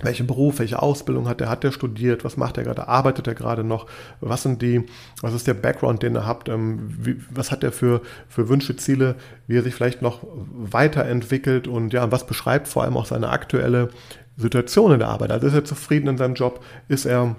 welchen 0.05 0.27
Beruf, 0.27 0.59
welche 0.59 0.81
Ausbildung 0.81 1.27
hat 1.27 1.41
er, 1.41 1.49
hat 1.49 1.63
er 1.63 1.71
studiert, 1.71 2.23
was 2.23 2.37
macht 2.37 2.57
er 2.57 2.63
gerade, 2.63 2.87
arbeitet 2.87 3.27
er 3.27 3.35
gerade 3.35 3.63
noch, 3.63 3.87
was 4.21 4.43
sind 4.43 4.61
die, 4.61 4.85
was 5.21 5.33
ist 5.33 5.47
der 5.47 5.53
Background, 5.53 6.03
den 6.03 6.15
er 6.15 6.25
hat, 6.25 6.47
ähm, 6.49 6.95
wie, 6.99 7.17
was 7.29 7.51
hat 7.51 7.63
er 7.63 7.71
für, 7.71 8.01
für 8.29 8.47
Wünsche, 8.49 8.75
Ziele, 8.75 9.15
wie 9.47 9.57
er 9.57 9.63
sich 9.63 9.75
vielleicht 9.75 10.01
noch 10.01 10.21
weiterentwickelt? 10.53 11.67
Und 11.67 11.93
ja, 11.93 12.11
was 12.11 12.25
beschreibt 12.25 12.67
vor 12.67 12.83
allem 12.83 12.97
auch 12.97 13.05
seine 13.05 13.29
aktuelle 13.29 13.89
Situation 14.37 14.91
in 14.91 14.99
der 14.99 15.07
Arbeit. 15.07 15.31
Also 15.31 15.47
ist 15.47 15.53
er 15.53 15.65
zufrieden 15.65 16.07
in 16.07 16.17
seinem 16.17 16.35
Job, 16.35 16.63
ist 16.87 17.05
er, 17.05 17.35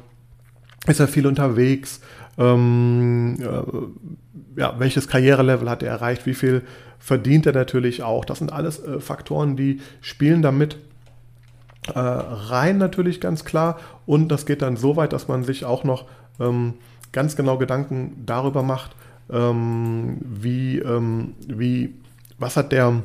ist 0.87 1.01
er 1.01 1.09
viel 1.09 1.27
unterwegs, 1.27 2.01
ähm, 2.39 3.37
äh, 3.41 4.61
ja, 4.61 4.75
welches 4.79 5.09
Karrierelevel 5.09 5.69
hat 5.69 5.83
er 5.83 5.91
erreicht, 5.91 6.27
wie 6.27 6.35
viel 6.35 6.63
verdient 6.99 7.47
er 7.47 7.53
natürlich 7.53 8.03
auch. 8.03 8.25
Das 8.25 8.39
sind 8.39 8.53
alles 8.53 8.83
äh, 8.83 9.01
Faktoren, 9.01 9.57
die 9.57 9.81
spielen 10.01 10.43
damit 10.43 10.79
äh, 11.95 11.99
rein 11.99 12.79
natürlich 12.79 13.21
ganz 13.21 13.45
klar. 13.45 13.79
Und 14.07 14.29
das 14.29 14.47
geht 14.47 14.63
dann 14.63 14.77
so 14.77 14.97
weit, 14.97 15.13
dass 15.13 15.29
man 15.29 15.45
sich 15.45 15.65
auch 15.65 15.85
noch 15.85 16.07
ähm, 16.41 16.75
ganz 17.13 17.37
genau 17.37 17.59
Gedanken 17.59 18.23
darüber 18.27 18.63
macht, 18.63 18.97
ähm, 19.31 20.19
wie, 20.21 20.79
ähm, 20.79 21.35
wie, 21.47 21.95
was 22.39 22.57
hat 22.57 22.73
der 22.73 23.03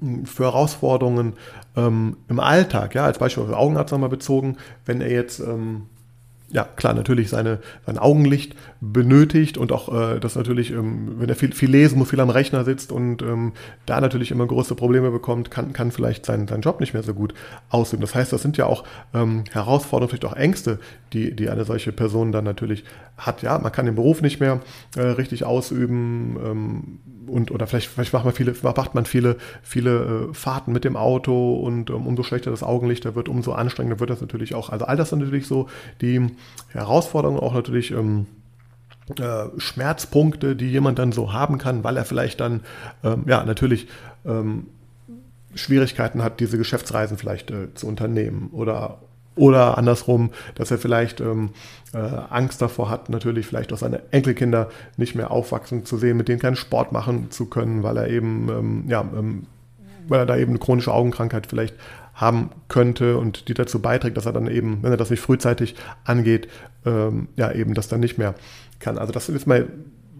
hm, 0.00 0.26
für 0.26 0.44
Herausforderungen 0.44 1.34
ähm, 1.76 2.16
im 2.28 2.40
Alltag, 2.40 2.94
ja, 2.94 3.04
als 3.04 3.18
Beispiel 3.18 3.44
auf 3.44 3.52
Augenarzt 3.52 3.92
nochmal 3.92 4.08
bezogen, 4.08 4.56
wenn 4.86 5.00
er 5.00 5.10
jetzt 5.10 5.40
ähm, 5.40 5.86
ja, 6.52 6.64
klar, 6.64 6.94
natürlich 6.94 7.28
seine, 7.28 7.60
sein 7.86 7.98
Augenlicht 7.98 8.56
benötigt 8.80 9.56
und 9.56 9.70
auch 9.70 9.88
äh, 9.94 10.18
das 10.18 10.34
natürlich, 10.34 10.72
ähm, 10.72 11.14
wenn 11.18 11.28
er 11.28 11.36
viel, 11.36 11.52
viel 11.52 11.70
lesen 11.70 11.98
muss, 11.98 12.10
viel 12.10 12.20
am 12.20 12.30
Rechner 12.30 12.64
sitzt 12.64 12.90
und 12.90 13.22
ähm, 13.22 13.52
da 13.86 14.00
natürlich 14.00 14.32
immer 14.32 14.46
große 14.46 14.74
Probleme 14.74 15.10
bekommt, 15.10 15.50
kann, 15.50 15.72
kann 15.72 15.92
vielleicht 15.92 16.26
sein, 16.26 16.48
seinen 16.48 16.62
Job 16.62 16.80
nicht 16.80 16.92
mehr 16.92 17.04
so 17.04 17.14
gut 17.14 17.34
ausüben. 17.68 18.00
Das 18.00 18.16
heißt, 18.16 18.32
das 18.32 18.42
sind 18.42 18.56
ja 18.56 18.66
auch 18.66 18.84
ähm, 19.14 19.44
Herausforderungen, 19.52 20.10
vielleicht 20.10 20.24
auch 20.24 20.36
Ängste, 20.36 20.80
die, 21.12 21.34
die 21.36 21.48
eine 21.50 21.64
solche 21.64 21.92
Person 21.92 22.32
dann 22.32 22.44
natürlich 22.44 22.84
hat. 23.16 23.42
Ja, 23.42 23.58
man 23.58 23.70
kann 23.70 23.86
den 23.86 23.94
Beruf 23.94 24.20
nicht 24.20 24.40
mehr 24.40 24.60
äh, 24.96 25.02
richtig 25.02 25.44
ausüben 25.44 26.36
ähm, 26.44 26.98
und 27.28 27.52
oder 27.52 27.68
vielleicht, 27.68 27.88
vielleicht 27.88 28.12
macht 28.12 28.24
man 28.24 28.34
viele, 28.34 28.54
macht 28.62 28.94
man 28.94 29.04
viele, 29.04 29.36
viele 29.62 30.28
äh, 30.30 30.34
Fahrten 30.34 30.72
mit 30.72 30.84
dem 30.84 30.96
Auto 30.96 31.54
und 31.54 31.90
ähm, 31.90 32.06
umso 32.06 32.24
schlechter 32.24 32.50
das 32.50 32.64
Augenlicht 32.64 33.04
da 33.04 33.14
wird, 33.14 33.28
umso 33.28 33.52
anstrengender 33.52 34.00
wird 34.00 34.10
das 34.10 34.20
natürlich 34.20 34.54
auch. 34.54 34.70
Also 34.70 34.86
all 34.86 34.96
das 34.96 35.10
sind 35.10 35.20
natürlich 35.20 35.46
so 35.46 35.68
die 36.00 36.30
Herausforderungen, 36.68 37.40
auch 37.40 37.54
natürlich 37.54 37.90
ähm, 37.90 38.26
äh, 39.18 39.46
Schmerzpunkte, 39.58 40.56
die 40.56 40.70
jemand 40.70 40.98
dann 40.98 41.12
so 41.12 41.32
haben 41.32 41.58
kann, 41.58 41.82
weil 41.84 41.96
er 41.96 42.04
vielleicht 42.04 42.40
dann 42.40 42.60
ähm, 43.02 43.24
ja 43.26 43.44
natürlich 43.44 43.88
ähm, 44.24 44.66
Schwierigkeiten 45.54 46.22
hat, 46.22 46.40
diese 46.40 46.58
Geschäftsreisen 46.58 47.18
vielleicht 47.18 47.50
äh, 47.50 47.74
zu 47.74 47.86
unternehmen 47.86 48.50
oder 48.52 48.98
oder 49.36 49.78
andersrum, 49.78 50.30
dass 50.54 50.70
er 50.70 50.78
vielleicht 50.78 51.20
ähm, 51.20 51.50
äh, 51.94 51.98
Angst 51.98 52.60
davor 52.60 52.90
hat, 52.90 53.08
natürlich 53.08 53.46
vielleicht 53.46 53.72
auch 53.72 53.78
seine 53.78 54.02
Enkelkinder 54.10 54.68
nicht 54.96 55.14
mehr 55.14 55.30
aufwachsen 55.30 55.86
zu 55.86 55.96
sehen, 55.96 56.16
mit 56.16 56.28
denen 56.28 56.40
keinen 56.40 56.56
Sport 56.56 56.92
machen 56.92 57.30
zu 57.30 57.46
können, 57.46 57.82
weil 57.82 57.96
er 57.96 58.08
eben, 58.08 58.48
ähm, 58.48 58.84
ja, 58.88 59.00
ähm, 59.00 59.46
weil 60.08 60.20
er 60.20 60.26
da 60.26 60.36
eben 60.36 60.50
eine 60.50 60.58
chronische 60.58 60.92
Augenkrankheit 60.92 61.46
vielleicht 61.46 61.74
haben 62.20 62.50
könnte 62.68 63.16
und 63.16 63.48
die 63.48 63.54
dazu 63.54 63.80
beiträgt, 63.80 64.16
dass 64.16 64.26
er 64.26 64.32
dann 64.32 64.46
eben, 64.46 64.82
wenn 64.82 64.92
er 64.92 64.96
das 64.96 65.10
nicht 65.10 65.20
frühzeitig 65.20 65.74
angeht, 66.04 66.48
ähm, 66.84 67.28
ja, 67.36 67.50
eben 67.52 67.74
das 67.74 67.88
dann 67.88 68.00
nicht 68.00 68.18
mehr 68.18 68.34
kann. 68.78 68.98
Also 68.98 69.12
das 69.12 69.28
ist 69.28 69.46
mal 69.46 69.68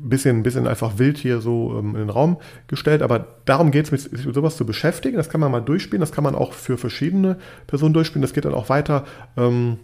bisschen, 0.02 0.42
bisschen 0.42 0.66
einfach 0.66 0.98
wild 0.98 1.18
hier 1.18 1.40
so 1.40 1.76
ähm, 1.78 1.94
in 1.94 2.00
den 2.00 2.10
Raum 2.10 2.38
gestellt, 2.68 3.02
aber 3.02 3.26
darum 3.44 3.70
geht 3.70 3.92
es, 3.92 4.04
sich 4.04 4.24
mit 4.24 4.34
sowas 4.34 4.56
zu 4.56 4.64
beschäftigen. 4.64 5.16
Das 5.16 5.28
kann 5.28 5.40
man 5.40 5.52
mal 5.52 5.60
durchspielen, 5.60 6.00
das 6.00 6.12
kann 6.12 6.24
man 6.24 6.34
auch 6.34 6.54
für 6.54 6.78
verschiedene 6.78 7.36
Personen 7.66 7.92
durchspielen. 7.92 8.22
Das 8.22 8.32
geht 8.32 8.44
dann 8.44 8.54
auch 8.54 8.68
weiter. 8.68 9.04
Ähm, 9.36 9.78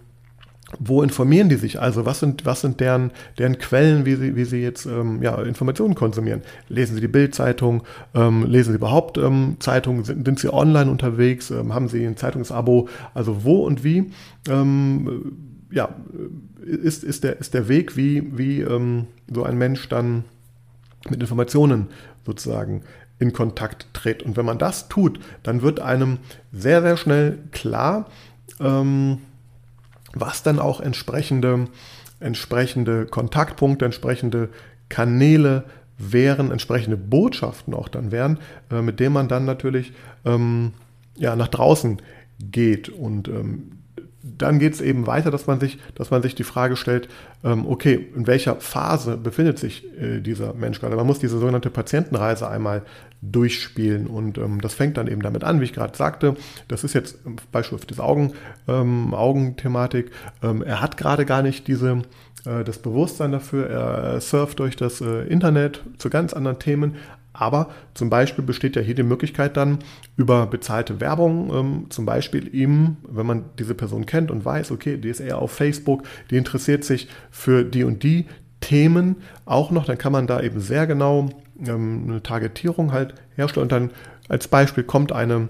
wo 0.80 1.02
informieren 1.02 1.48
die 1.48 1.56
sich 1.56 1.80
also? 1.80 2.06
Was 2.06 2.20
sind, 2.20 2.44
was 2.44 2.60
sind 2.60 2.80
deren, 2.80 3.12
deren 3.38 3.58
Quellen, 3.58 4.04
wie 4.04 4.16
sie, 4.16 4.34
wie 4.34 4.44
sie 4.44 4.60
jetzt 4.60 4.84
ähm, 4.84 5.22
ja, 5.22 5.40
Informationen 5.42 5.94
konsumieren? 5.94 6.42
Lesen 6.68 6.96
sie 6.96 7.00
die 7.00 7.08
Bildzeitung? 7.08 7.84
Ähm, 8.14 8.44
lesen 8.44 8.72
sie 8.72 8.76
überhaupt 8.76 9.16
ähm, 9.16 9.56
Zeitungen? 9.60 10.02
Sind, 10.02 10.26
sind, 10.26 10.40
sie 10.40 10.52
online 10.52 10.90
unterwegs? 10.90 11.50
Ähm, 11.52 11.72
haben 11.72 11.88
sie 11.88 12.04
ein 12.04 12.16
Zeitungsabo? 12.16 12.88
Also 13.14 13.44
wo 13.44 13.64
und 13.64 13.84
wie? 13.84 14.10
Ähm, 14.48 15.36
ja, 15.70 15.94
ist, 16.64 17.04
ist, 17.04 17.22
der, 17.22 17.38
ist 17.38 17.54
der 17.54 17.68
Weg, 17.68 17.96
wie, 17.96 18.36
wie 18.36 18.60
ähm, 18.60 19.06
so 19.32 19.44
ein 19.44 19.56
Mensch 19.56 19.88
dann 19.88 20.24
mit 21.08 21.20
Informationen 21.20 21.88
sozusagen 22.24 22.82
in 23.20 23.32
Kontakt 23.32 23.86
tritt. 23.92 24.24
Und 24.24 24.36
wenn 24.36 24.44
man 24.44 24.58
das 24.58 24.88
tut, 24.88 25.20
dann 25.44 25.62
wird 25.62 25.78
einem 25.78 26.18
sehr, 26.52 26.82
sehr 26.82 26.96
schnell 26.96 27.38
klar, 27.52 28.06
ähm, 28.60 29.18
was 30.20 30.42
dann 30.42 30.58
auch 30.58 30.80
entsprechende, 30.80 31.68
entsprechende 32.20 33.06
Kontaktpunkte, 33.06 33.84
entsprechende 33.84 34.48
Kanäle 34.88 35.64
wären, 35.98 36.50
entsprechende 36.50 36.96
Botschaften 36.96 37.74
auch 37.74 37.88
dann 37.88 38.10
wären, 38.10 38.38
äh, 38.70 38.82
mit 38.82 39.00
denen 39.00 39.12
man 39.12 39.28
dann 39.28 39.44
natürlich 39.44 39.92
ähm, 40.24 40.72
ja, 41.16 41.36
nach 41.36 41.48
draußen 41.48 42.00
geht. 42.38 42.88
Und 42.88 43.28
ähm, 43.28 43.75
dann 44.26 44.58
geht 44.58 44.74
es 44.74 44.80
eben 44.80 45.06
weiter, 45.06 45.30
dass 45.30 45.46
man 45.46 45.60
sich, 45.60 45.78
dass 45.94 46.10
man 46.10 46.22
sich 46.22 46.34
die 46.34 46.44
Frage 46.44 46.76
stellt, 46.76 47.08
ähm, 47.44 47.66
okay, 47.66 48.08
in 48.14 48.26
welcher 48.26 48.56
Phase 48.56 49.16
befindet 49.16 49.58
sich 49.58 49.84
äh, 50.00 50.20
dieser 50.20 50.54
Mensch 50.54 50.80
gerade? 50.80 50.96
Man 50.96 51.06
muss 51.06 51.18
diese 51.18 51.38
sogenannte 51.38 51.70
Patientenreise 51.70 52.48
einmal 52.48 52.82
durchspielen 53.22 54.06
und 54.06 54.38
ähm, 54.38 54.60
das 54.60 54.74
fängt 54.74 54.96
dann 54.96 55.06
eben 55.06 55.22
damit 55.22 55.44
an, 55.44 55.60
wie 55.60 55.64
ich 55.64 55.72
gerade 55.72 55.96
sagte. 55.96 56.36
Das 56.68 56.84
ist 56.84 56.94
jetzt 56.94 57.18
Beispiel 57.52 57.78
für 57.78 57.86
diese 57.86 58.02
Augen, 58.02 58.32
ähm, 58.68 59.14
Augenthematik. 59.14 60.10
Ähm, 60.42 60.62
er 60.62 60.80
hat 60.80 60.96
gerade 60.96 61.24
gar 61.24 61.42
nicht 61.42 61.68
diese 61.68 62.02
äh, 62.46 62.64
das 62.64 62.78
Bewusstsein 62.78 63.32
dafür. 63.32 63.68
Er 63.68 64.20
surft 64.20 64.58
durch 64.60 64.76
das 64.76 65.00
äh, 65.00 65.22
Internet 65.24 65.82
zu 65.98 66.10
ganz 66.10 66.32
anderen 66.32 66.58
Themen, 66.58 66.96
aber 67.38 67.68
zum 67.94 68.10
Beispiel 68.10 68.44
besteht 68.44 68.76
ja 68.76 68.82
hier 68.82 68.94
die 68.94 69.02
Möglichkeit 69.02 69.56
dann 69.56 69.78
über 70.16 70.46
bezahlte 70.46 71.00
Werbung, 71.00 71.52
ähm, 71.54 71.86
zum 71.90 72.06
Beispiel 72.06 72.54
ihm, 72.54 72.96
wenn 73.08 73.26
man 73.26 73.44
diese 73.58 73.74
Person 73.74 74.06
kennt 74.06 74.30
und 74.30 74.44
weiß, 74.44 74.70
okay, 74.70 74.96
die 74.96 75.08
ist 75.08 75.20
eher 75.20 75.38
auf 75.38 75.52
Facebook, 75.52 76.04
die 76.30 76.36
interessiert 76.36 76.84
sich 76.84 77.08
für 77.30 77.64
die 77.64 77.84
und 77.84 78.02
die 78.02 78.26
Themen 78.60 79.16
auch 79.44 79.70
noch, 79.70 79.84
dann 79.84 79.98
kann 79.98 80.12
man 80.12 80.26
da 80.26 80.40
eben 80.40 80.60
sehr 80.60 80.86
genau 80.86 81.28
ähm, 81.64 82.06
eine 82.08 82.22
Targetierung 82.22 82.92
halt 82.92 83.14
herstellen. 83.36 83.64
Und 83.64 83.72
dann 83.72 83.90
als 84.28 84.48
Beispiel 84.48 84.84
kommt 84.84 85.12
eine, 85.12 85.48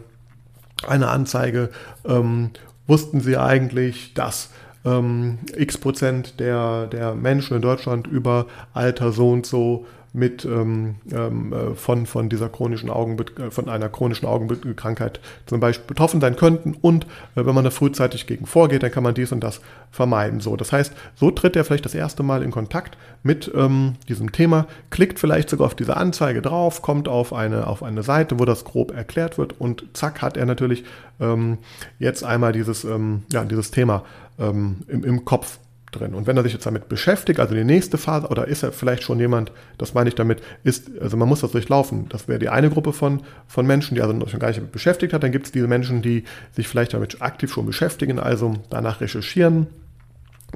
eine 0.87 1.09
Anzeige, 1.09 1.71
ähm, 2.05 2.51
wussten 2.87 3.21
Sie 3.21 3.37
eigentlich, 3.37 4.13
dass 4.15 4.51
ähm, 4.85 5.39
x 5.57 5.79
Prozent 5.79 6.41
der, 6.41 6.87
der 6.87 7.15
Menschen 7.15 7.57
in 7.57 7.63
Deutschland 7.63 8.07
über 8.07 8.47
Alter 8.73 9.13
so 9.13 9.31
und 9.31 9.47
so 9.47 9.87
mit 10.17 10.47
ähm, 10.47 10.97
ähm, 11.13 11.53
äh, 11.53 11.75
von, 11.75 12.07
von 12.07 12.29
dieser 12.29 12.49
chronischen 12.49 12.89
Augen, 12.89 13.19
äh, 13.39 13.51
von 13.51 13.69
einer 13.69 13.89
chronischen 13.91 14.27
Augenkrankheit 14.27 15.21
zum 15.45 15.61
Beispiel 15.61 15.87
betroffen 15.87 16.21
sein 16.21 16.37
könnten. 16.37 16.75
Und 16.81 17.05
äh, 17.35 17.45
wenn 17.45 17.55
man 17.55 17.65
da 17.65 17.71
frühzeitig 17.71 18.27
gegen 18.27 18.47
vorgeht, 18.47 18.83
dann 18.83 18.91
kann 18.91 19.03
man 19.03 19.15
dies 19.15 19.31
und 19.31 19.41
das 19.41 19.61
vermeiden. 19.91 20.41
So, 20.41 20.57
das 20.57 20.73
heißt, 20.73 20.95
so 21.15 21.31
tritt 21.31 21.55
er 21.55 21.65
vielleicht 21.65 21.85
das 21.85 21.95
erste 21.95 22.23
Mal 22.23 22.43
in 22.43 22.51
Kontakt 22.51 22.97
mit 23.23 23.53
ähm, 23.55 23.97
diesem 24.09 24.33
Thema, 24.33 24.67
klickt 24.89 25.19
vielleicht 25.19 25.51
sogar 25.51 25.67
auf 25.67 25.75
diese 25.75 25.97
Anzeige 25.97 26.41
drauf, 26.41 26.81
kommt 26.81 27.09
auf 27.09 27.35
eine, 27.35 27.67
auf 27.67 27.83
eine 27.83 28.03
Seite, 28.03 28.39
wo 28.39 28.47
das 28.47 28.65
grob 28.65 28.97
erklärt 28.97 29.37
wird 29.37 29.61
und 29.61 29.85
zack 29.93 30.23
hat 30.23 30.39
er 30.39 30.47
natürlich 30.47 30.85
ähm, 31.21 31.59
jetzt 31.99 32.25
einmal 32.25 32.53
dieses, 32.53 32.85
ähm, 32.85 33.25
ja, 33.31 33.45
dieses 33.45 33.71
Thema 33.71 34.05
ähm, 34.39 34.79
im, 34.89 35.05
im 35.05 35.25
Kopf 35.27 35.59
drin. 35.97 36.15
Und 36.15 36.27
wenn 36.27 36.37
er 36.37 36.43
sich 36.43 36.53
jetzt 36.53 36.67
damit 36.67 36.89
beschäftigt, 36.89 37.41
also 37.41 37.55
die 37.55 37.65
nächste 37.65 37.99
Phase, 37.99 38.29
oder 38.29 38.47
ist 38.47 38.63
er 38.63 38.73
vielleicht 38.73 39.03
schon 39.03 39.19
jemand, 39.19 39.53
das 39.79 39.95
meine 39.95 40.09
ich 40.09 40.15
damit, 40.15 40.43
ist, 40.65 40.91
also 41.01 41.17
man 41.17 41.29
muss 41.29 41.41
das 41.41 41.53
durchlaufen. 41.53 42.09
Das 42.09 42.29
wäre 42.29 42.39
die 42.39 42.49
eine 42.49 42.71
Gruppe 42.71 42.93
von, 42.93 43.23
von 43.47 43.67
Menschen, 43.67 43.95
die 43.95 44.03
also 44.03 44.13
schon 44.27 44.41
gar 44.41 44.49
nicht 44.49 44.59
damit 44.59 44.73
beschäftigt 44.73 45.13
hat. 45.13 45.23
Dann 45.23 45.33
gibt 45.33 45.47
es 45.47 45.53
diese 45.53 45.69
Menschen, 45.69 46.03
die 46.03 46.25
sich 46.53 46.69
vielleicht 46.69 46.95
damit 46.95 47.23
aktiv 47.23 47.53
schon 47.53 47.67
beschäftigen, 47.67 48.19
also 48.19 48.55
danach 48.71 49.01
recherchieren, 49.01 49.67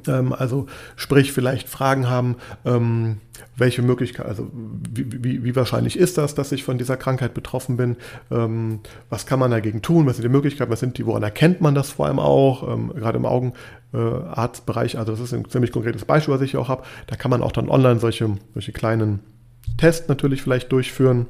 ähm, 0.07 0.33
also 0.33 0.67
sprich 0.95 1.31
vielleicht 1.31 1.69
Fragen 1.69 2.09
haben, 2.09 2.37
ähm, 2.65 3.17
welche 3.55 3.81
Möglichkeit, 3.81 4.25
also 4.25 4.49
wie, 4.53 5.23
wie, 5.23 5.43
wie, 5.43 5.55
wahrscheinlich 5.55 5.97
ist 5.97 6.17
das, 6.17 6.35
dass 6.35 6.51
ich 6.51 6.63
von 6.63 6.77
dieser 6.77 6.97
Krankheit 6.97 7.33
betroffen 7.33 7.77
bin? 7.77 7.97
Ähm, 8.29 8.79
was 9.09 9.25
kann 9.25 9.39
man 9.39 9.51
dagegen 9.51 9.81
tun? 9.81 10.05
Was 10.05 10.17
sind 10.17 10.23
die 10.23 10.29
Möglichkeiten? 10.29 10.71
Was 10.71 10.79
sind 10.79 10.97
die? 10.97 11.05
Woran 11.05 11.23
erkennt 11.23 11.61
man 11.61 11.75
das 11.75 11.89
vor 11.89 12.07
allem 12.07 12.19
auch? 12.19 12.61
Gerade 12.95 13.17
im 13.17 13.25
Augenarztbereich, 13.93 14.97
also 14.97 15.11
das 15.11 15.19
ist 15.19 15.33
ein 15.33 15.47
ziemlich 15.49 15.71
konkretes 15.71 16.05
Beispiel, 16.05 16.33
was 16.33 16.41
ich 16.41 16.51
hier 16.51 16.59
auch 16.59 16.69
habe. 16.69 16.83
Da 17.07 17.15
kann 17.15 17.31
man 17.31 17.41
auch 17.41 17.51
dann 17.51 17.69
online 17.69 17.99
solche, 17.99 18.37
solche 18.53 18.71
kleinen 18.71 19.19
Tests 19.77 20.07
natürlich 20.07 20.41
vielleicht 20.41 20.71
durchführen. 20.71 21.27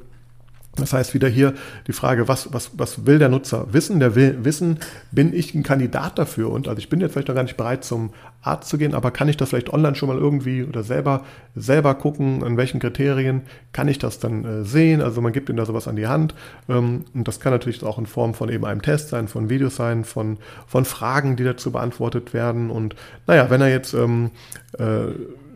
Das 0.78 0.94
heißt 0.94 1.14
wieder 1.14 1.28
hier 1.28 1.54
die 1.88 1.92
Frage, 1.92 2.30
was, 2.30 2.54
was, 2.54 2.72
was 2.78 3.06
will 3.06 3.20
der 3.20 3.28
Nutzer 3.28 3.68
wissen? 3.74 4.00
Der 4.00 4.16
will 4.16 4.38
wissen, 4.44 4.80
bin 5.12 5.34
ich 5.34 5.54
ein 5.54 5.64
Kandidat 5.64 6.18
dafür? 6.18 6.50
Und 6.50 6.70
also 6.70 6.80
ich 6.80 6.88
bin 6.88 7.02
jetzt 7.02 7.12
vielleicht 7.12 7.28
noch 7.28 7.36
gar 7.36 7.44
nicht 7.44 7.58
bereit, 7.58 7.84
zum 7.84 8.12
Arzt 8.42 8.70
zu 8.70 8.78
gehen, 8.78 8.94
aber 8.94 9.12
kann 9.12 9.28
ich 9.28 9.36
das 9.36 9.50
vielleicht 9.50 9.74
online 9.74 9.96
schon 9.96 10.08
mal 10.08 10.18
irgendwie 10.18 10.64
oder 10.64 10.84
selber, 10.84 11.26
selber 11.56 11.94
gucken, 11.96 12.42
an 12.44 12.56
welchen 12.56 12.80
Kriterien 12.80 13.42
kann 13.74 13.90
ich 13.90 14.00
das 14.00 14.20
dann 14.20 14.46
äh, 14.46 14.64
sehen? 14.64 15.02
Also 15.02 15.20
man 15.20 15.34
gibt 15.34 15.50
ihm 15.50 15.58
da 15.58 15.66
sowas 15.66 15.90
an 15.90 15.98
die 15.98 16.08
Hand. 16.08 16.36
Ähm, 16.70 17.04
und 17.14 17.28
das 17.28 17.42
kann 17.42 17.52
natürlich 17.52 17.84
auch 17.84 17.98
in 17.98 18.06
Form 18.06 18.34
von 18.34 18.48
eben 18.48 18.64
einem 18.64 18.82
Test 18.82 19.10
sein, 19.10 19.28
von 19.28 19.50
Videos 19.50 19.76
sein, 19.76 20.06
von, 20.06 20.38
von 20.68 20.86
Fragen, 20.86 21.36
die 21.36 21.44
dazu 21.44 21.72
beantwortet 21.72 22.34
werden. 22.34 22.70
Und 22.70 22.96
naja, 23.28 23.50
wenn 23.50 23.60
er 23.60 23.70
jetzt 23.70 23.94
ähm, 23.94 24.32
äh, 24.80 25.08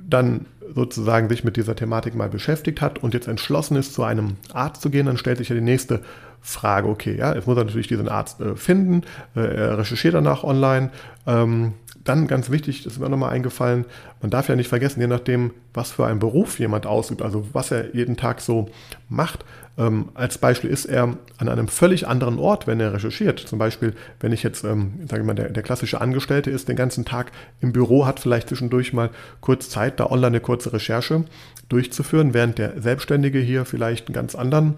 dann 0.07 0.45
sozusagen 0.73 1.29
sich 1.29 1.43
mit 1.43 1.57
dieser 1.57 1.75
Thematik 1.75 2.15
mal 2.15 2.29
beschäftigt 2.29 2.81
hat 2.81 3.01
und 3.01 3.13
jetzt 3.13 3.27
entschlossen 3.27 3.77
ist, 3.77 3.93
zu 3.93 4.03
einem 4.03 4.37
Arzt 4.53 4.81
zu 4.81 4.89
gehen, 4.89 5.05
dann 5.05 5.17
stellt 5.17 5.37
sich 5.37 5.49
ja 5.49 5.55
die 5.55 5.61
nächste 5.61 6.01
Frage, 6.41 6.87
okay, 6.87 7.15
ja, 7.17 7.33
jetzt 7.33 7.47
muss 7.47 7.57
er 7.57 7.65
natürlich 7.65 7.87
diesen 7.87 8.07
Arzt 8.07 8.39
äh, 8.39 8.55
finden, 8.55 9.01
äh, 9.35 9.39
er 9.39 9.77
recherchiert 9.79 10.13
danach 10.13 10.43
online. 10.43 10.91
Ähm, 11.25 11.73
dann 12.03 12.27
ganz 12.27 12.51
wichtig, 12.51 12.83
das 12.83 12.93
ist 12.93 12.99
mir 12.99 13.09
nochmal 13.09 13.31
eingefallen, 13.31 13.85
man 14.21 14.29
darf 14.29 14.47
ja 14.47 14.55
nicht 14.55 14.67
vergessen, 14.67 15.01
je 15.01 15.07
nachdem, 15.07 15.51
was 15.73 15.91
für 15.91 16.05
einen 16.05 16.19
Beruf 16.19 16.59
jemand 16.59 16.85
ausübt, 16.85 17.23
also 17.23 17.47
was 17.53 17.71
er 17.71 17.95
jeden 17.95 18.15
Tag 18.15 18.41
so 18.41 18.69
macht, 19.09 19.43
ähm, 19.77 20.09
als 20.13 20.37
Beispiel 20.37 20.69
ist 20.69 20.85
er 20.85 21.17
an 21.37 21.49
einem 21.49 21.67
völlig 21.67 22.07
anderen 22.07 22.39
Ort, 22.39 22.65
wenn 22.65 22.79
er 22.79 22.93
recherchiert. 22.93 23.39
Zum 23.39 23.59
Beispiel, 23.59 23.93
wenn 24.19 24.31
ich 24.31 24.41
jetzt, 24.41 24.63
ähm, 24.63 24.93
sage 25.09 25.21
ich 25.21 25.27
mal, 25.27 25.33
der, 25.33 25.49
der 25.49 25.63
klassische 25.63 25.99
Angestellte 25.99 26.49
ist, 26.49 26.69
den 26.69 26.77
ganzen 26.77 27.03
Tag 27.03 27.31
im 27.59 27.73
Büro, 27.73 28.05
hat 28.05 28.19
vielleicht 28.19 28.47
zwischendurch 28.47 28.93
mal 28.93 29.09
kurz 29.41 29.69
Zeit, 29.69 29.99
da 29.99 30.05
online 30.05 30.27
eine 30.27 30.39
kurze 30.39 30.71
Recherche 30.71 31.25
durchzuführen, 31.67 32.33
während 32.33 32.57
der 32.57 32.81
Selbstständige 32.81 33.39
hier 33.39 33.65
vielleicht 33.65 34.07
einen 34.07 34.15
ganz 34.15 34.35
anderen 34.35 34.75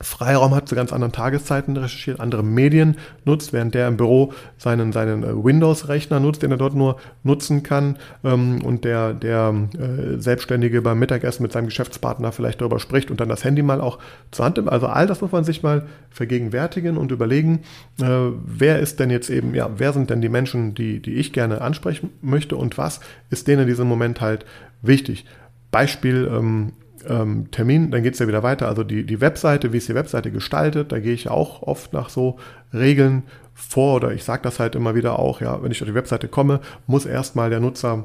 Freiraum 0.00 0.54
hat, 0.54 0.68
zu 0.68 0.74
ganz 0.74 0.92
anderen 0.92 1.12
Tageszeiten 1.12 1.76
recherchiert, 1.76 2.20
andere 2.20 2.42
Medien 2.42 2.96
nutzt, 3.24 3.52
während 3.52 3.74
der 3.74 3.88
im 3.88 3.96
Büro 3.96 4.32
seinen, 4.58 4.92
seinen 4.92 5.22
äh, 5.22 5.44
Windows-Rechner 5.44 6.20
nutzt, 6.20 6.42
den 6.42 6.50
er 6.50 6.56
dort 6.56 6.74
nur 6.74 6.96
nutzen 7.22 7.62
kann 7.62 7.96
ähm, 8.24 8.62
und 8.62 8.84
der, 8.84 9.14
der 9.14 9.54
äh, 9.78 10.20
Selbstständige 10.20 10.82
beim 10.82 10.98
Mittagessen 10.98 11.42
mit 11.42 11.52
seinem 11.52 11.66
Geschäftspartner 11.66 12.32
vielleicht 12.32 12.60
darüber 12.60 12.78
spricht 12.78 13.10
und 13.10 13.20
dann 13.20 13.28
das 13.28 13.44
Handy 13.44 13.62
mal 13.62 13.80
auch 13.80 13.98
zur 14.30 14.44
Hand 14.44 14.56
nimmt. 14.56 14.68
Also 14.68 14.86
all 14.86 15.06
das 15.06 15.20
muss 15.20 15.32
man 15.32 15.44
sich 15.44 15.62
mal 15.62 15.86
vergegenwärtigen 16.10 16.96
und 16.96 17.10
überlegen, 17.12 17.60
äh, 18.00 18.06
wer 18.44 18.80
ist 18.80 19.00
denn 19.00 19.10
jetzt 19.10 19.30
eben, 19.30 19.54
ja, 19.54 19.70
wer 19.76 19.92
sind 19.92 20.10
denn 20.10 20.20
die 20.20 20.28
Menschen, 20.28 20.74
die, 20.74 21.00
die 21.00 21.14
ich 21.14 21.32
gerne 21.32 21.60
ansprechen 21.60 22.10
möchte 22.22 22.56
und 22.56 22.78
was 22.78 23.00
ist 23.30 23.48
denen 23.48 23.62
in 23.62 23.68
diesem 23.68 23.88
Moment 23.88 24.20
halt 24.20 24.44
wichtig. 24.82 25.24
Beispiel, 25.70 26.30
ähm, 26.32 26.72
ähm, 27.08 27.50
Termin, 27.50 27.90
dann 27.90 28.02
geht 28.02 28.14
es 28.14 28.20
ja 28.20 28.28
wieder 28.28 28.42
weiter. 28.42 28.68
Also 28.68 28.84
die, 28.84 29.04
die 29.04 29.20
Webseite, 29.20 29.72
wie 29.72 29.78
ist 29.78 29.88
die 29.88 29.94
Webseite 29.94 30.30
gestaltet, 30.30 30.92
da 30.92 31.00
gehe 31.00 31.14
ich 31.14 31.24
ja 31.24 31.30
auch 31.30 31.62
oft 31.62 31.92
nach 31.92 32.08
so 32.08 32.38
Regeln 32.72 33.24
vor 33.54 33.96
oder 33.96 34.12
ich 34.12 34.24
sage 34.24 34.42
das 34.42 34.60
halt 34.60 34.74
immer 34.74 34.94
wieder 34.94 35.18
auch, 35.18 35.40
ja, 35.40 35.62
wenn 35.62 35.72
ich 35.72 35.80
auf 35.80 35.88
die 35.88 35.94
Webseite 35.94 36.28
komme, 36.28 36.60
muss 36.86 37.06
erstmal 37.06 37.50
der 37.50 37.60
Nutzer 37.60 38.04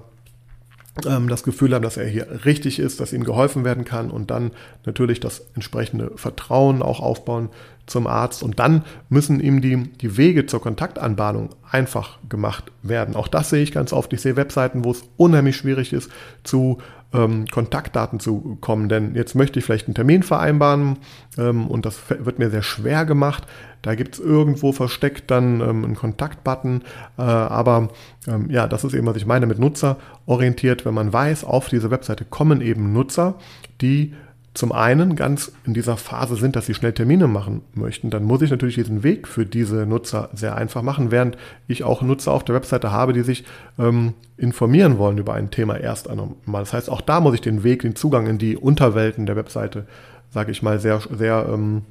ähm, 1.05 1.27
das 1.29 1.43
Gefühl 1.43 1.73
haben, 1.73 1.83
dass 1.83 1.97
er 1.97 2.07
hier 2.07 2.45
richtig 2.45 2.79
ist, 2.79 2.99
dass 2.99 3.13
ihm 3.13 3.23
geholfen 3.23 3.63
werden 3.63 3.85
kann 3.85 4.11
und 4.11 4.31
dann 4.31 4.51
natürlich 4.85 5.19
das 5.19 5.45
entsprechende 5.55 6.11
Vertrauen 6.15 6.81
auch 6.81 6.99
aufbauen 6.99 7.49
zum 7.85 8.07
Arzt. 8.07 8.43
Und 8.43 8.59
dann 8.59 8.83
müssen 9.09 9.39
ihm 9.39 9.61
die, 9.61 9.83
die 10.01 10.17
Wege 10.17 10.45
zur 10.45 10.61
Kontaktanbahnung 10.61 11.49
einfach 11.69 12.19
gemacht 12.29 12.71
werden. 12.83 13.15
Auch 13.15 13.27
das 13.27 13.49
sehe 13.49 13.63
ich 13.63 13.71
ganz 13.71 13.93
oft. 13.93 14.11
Ich 14.13 14.21
sehe 14.21 14.35
Webseiten, 14.35 14.83
wo 14.83 14.91
es 14.91 15.03
unheimlich 15.17 15.57
schwierig 15.57 15.93
ist, 15.93 16.11
zu 16.43 16.79
ähm, 17.13 17.45
Kontaktdaten 17.47 18.19
zu 18.19 18.57
kommen. 18.61 18.89
Denn 18.89 19.15
jetzt 19.15 19.35
möchte 19.35 19.59
ich 19.59 19.65
vielleicht 19.65 19.87
einen 19.87 19.95
Termin 19.95 20.23
vereinbaren 20.23 20.97
ähm, 21.37 21.67
und 21.67 21.85
das 21.85 21.99
wird 22.09 22.39
mir 22.39 22.49
sehr 22.49 22.63
schwer 22.63 23.05
gemacht. 23.05 23.45
Da 23.81 23.95
gibt 23.95 24.15
es 24.15 24.19
irgendwo 24.19 24.71
versteckt 24.71 25.31
dann 25.31 25.61
ähm, 25.61 25.83
einen 25.85 25.95
Kontaktbutton. 25.95 26.83
Äh, 27.17 27.21
aber 27.21 27.89
ähm, 28.27 28.49
ja, 28.49 28.67
das 28.67 28.83
ist 28.83 28.93
eben, 28.93 29.07
was 29.07 29.17
ich 29.17 29.25
meine 29.25 29.47
mit 29.47 29.59
Nutzer 29.59 29.97
orientiert. 30.25 30.85
Wenn 30.85 30.93
man 30.93 31.11
weiß, 31.11 31.43
auf 31.43 31.69
diese 31.69 31.91
Webseite 31.91 32.25
kommen 32.25 32.61
eben 32.61 32.93
Nutzer, 32.93 33.35
die 33.81 34.13
zum 34.53 34.73
einen 34.73 35.15
ganz 35.15 35.53
in 35.65 35.73
dieser 35.73 35.95
Phase 35.95 36.35
sind, 36.35 36.57
dass 36.57 36.65
sie 36.65 36.73
schnell 36.73 36.91
Termine 36.91 37.27
machen 37.27 37.61
möchten, 37.73 38.09
dann 38.09 38.23
muss 38.23 38.41
ich 38.41 38.51
natürlich 38.51 38.75
diesen 38.75 39.01
Weg 39.01 39.27
für 39.27 39.45
diese 39.45 39.85
Nutzer 39.85 40.29
sehr 40.33 40.55
einfach 40.55 40.81
machen, 40.81 41.09
während 41.09 41.37
ich 41.67 41.83
auch 41.83 42.01
Nutzer 42.01 42.33
auf 42.33 42.43
der 42.43 42.55
Webseite 42.55 42.91
habe, 42.91 43.13
die 43.13 43.21
sich 43.21 43.45
ähm, 43.79 44.13
informieren 44.35 44.97
wollen 44.97 45.17
über 45.17 45.33
ein 45.33 45.51
Thema 45.51 45.77
erst 45.77 46.09
einmal. 46.09 46.35
Das 46.45 46.73
heißt, 46.73 46.89
auch 46.89 47.01
da 47.01 47.21
muss 47.21 47.33
ich 47.33 47.41
den 47.41 47.63
Weg, 47.63 47.83
den 47.83 47.95
Zugang 47.95 48.27
in 48.27 48.37
die 48.37 48.57
Unterwelten 48.57 49.25
der 49.25 49.37
Webseite, 49.37 49.85
sage 50.29 50.51
ich 50.51 50.61
mal, 50.61 50.79
sehr, 50.79 50.99
sehr 50.99 51.47
ähm, 51.49 51.83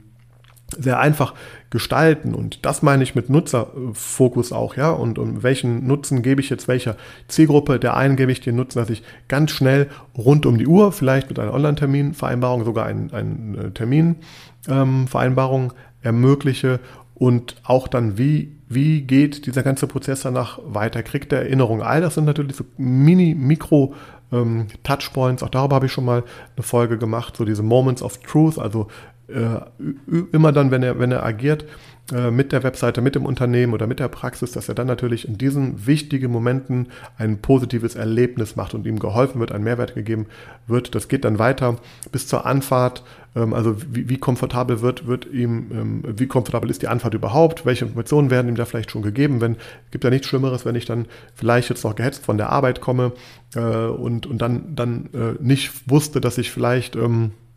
sehr 0.78 0.98
einfach 1.00 1.34
gestalten. 1.70 2.34
Und 2.34 2.64
das 2.64 2.82
meine 2.82 3.02
ich 3.02 3.14
mit 3.14 3.30
Nutzerfokus 3.30 4.52
auch, 4.52 4.76
ja. 4.76 4.90
Und 4.90 5.18
um 5.18 5.42
welchen 5.42 5.86
Nutzen 5.86 6.22
gebe 6.22 6.40
ich 6.40 6.50
jetzt 6.50 6.68
welcher 6.68 6.96
Zielgruppe? 7.28 7.78
Der 7.78 7.96
einen 7.96 8.16
gebe 8.16 8.32
ich 8.32 8.40
den 8.40 8.56
Nutzen, 8.56 8.78
dass 8.78 8.90
ich 8.90 9.02
ganz 9.28 9.50
schnell 9.50 9.88
rund 10.16 10.46
um 10.46 10.58
die 10.58 10.66
Uhr, 10.66 10.92
vielleicht 10.92 11.28
mit 11.28 11.38
einer 11.38 11.54
Online-Terminvereinbarung, 11.54 12.64
sogar 12.64 12.86
eine 12.86 13.12
ein 13.12 13.72
Terminvereinbarung 13.74 15.64
ähm, 15.64 15.78
ermögliche 16.02 16.80
und 17.14 17.56
auch 17.64 17.86
dann, 17.88 18.16
wie, 18.16 18.56
wie 18.68 19.02
geht 19.02 19.46
dieser 19.46 19.62
ganze 19.62 19.86
Prozess 19.86 20.22
danach 20.22 20.58
weiter? 20.64 21.02
Kriegt 21.02 21.32
der 21.32 21.42
Erinnerung? 21.42 21.82
All 21.82 22.00
das 22.00 22.14
sind 22.14 22.24
natürlich 22.24 22.56
so 22.56 22.64
Mini-, 22.78 23.34
Mikro- 23.34 23.94
ähm, 24.32 24.68
Touchpoints, 24.82 25.42
auch 25.42 25.48
darüber 25.48 25.76
habe 25.76 25.86
ich 25.86 25.92
schon 25.92 26.04
mal 26.04 26.22
eine 26.56 26.62
Folge 26.62 26.98
gemacht, 26.98 27.36
so 27.36 27.44
diese 27.44 27.62
Moments 27.62 28.02
of 28.02 28.18
Truth, 28.18 28.58
also 28.58 28.86
äh, 29.19 29.19
immer 30.32 30.52
dann, 30.52 30.70
wenn 30.70 30.82
er, 30.82 30.98
wenn 30.98 31.12
er 31.12 31.24
agiert 31.24 31.64
äh, 32.12 32.30
mit 32.32 32.50
der 32.50 32.64
Webseite, 32.64 33.02
mit 33.02 33.14
dem 33.14 33.24
Unternehmen 33.24 33.72
oder 33.72 33.86
mit 33.86 34.00
der 34.00 34.08
Praxis, 34.08 34.50
dass 34.50 34.68
er 34.68 34.74
dann 34.74 34.88
natürlich 34.88 35.28
in 35.28 35.38
diesen 35.38 35.86
wichtigen 35.86 36.32
Momenten 36.32 36.88
ein 37.18 37.38
positives 37.38 37.94
Erlebnis 37.94 38.56
macht 38.56 38.74
und 38.74 38.84
ihm 38.86 38.98
geholfen 38.98 39.38
wird, 39.38 39.52
ein 39.52 39.62
Mehrwert 39.62 39.94
gegeben 39.94 40.26
wird. 40.66 40.94
Das 40.94 41.06
geht 41.06 41.24
dann 41.24 41.38
weiter 41.38 41.76
bis 42.10 42.26
zur 42.26 42.46
Anfahrt. 42.46 43.04
Ähm, 43.36 43.54
also 43.54 43.76
wie, 43.92 44.08
wie 44.08 44.18
komfortabel 44.18 44.80
wird, 44.80 45.06
wird 45.06 45.26
ihm, 45.32 45.70
ähm, 45.70 46.02
wie 46.16 46.26
komfortabel 46.26 46.68
ist 46.68 46.82
die 46.82 46.88
Anfahrt 46.88 47.14
überhaupt? 47.14 47.64
Welche 47.64 47.84
Informationen 47.84 48.30
werden 48.30 48.48
ihm 48.48 48.56
da 48.56 48.64
vielleicht 48.64 48.90
schon 48.90 49.02
gegeben? 49.02 49.40
Wenn 49.40 49.56
gibt 49.92 50.02
ja 50.02 50.10
nichts 50.10 50.26
Schlimmeres, 50.26 50.64
wenn 50.64 50.74
ich 50.74 50.86
dann 50.86 51.06
vielleicht 51.34 51.68
jetzt 51.70 51.84
noch 51.84 51.94
gehetzt 51.94 52.24
von 52.24 52.38
der 52.38 52.50
Arbeit 52.50 52.80
komme 52.80 53.12
äh, 53.54 53.60
und, 53.60 54.26
und 54.26 54.38
dann, 54.42 54.74
dann 54.74 55.10
nicht 55.40 55.88
wusste, 55.88 56.20
dass 56.20 56.38
ich 56.38 56.50
vielleicht 56.50 56.96
ähm, 56.96 57.32
äh, 57.32 57.49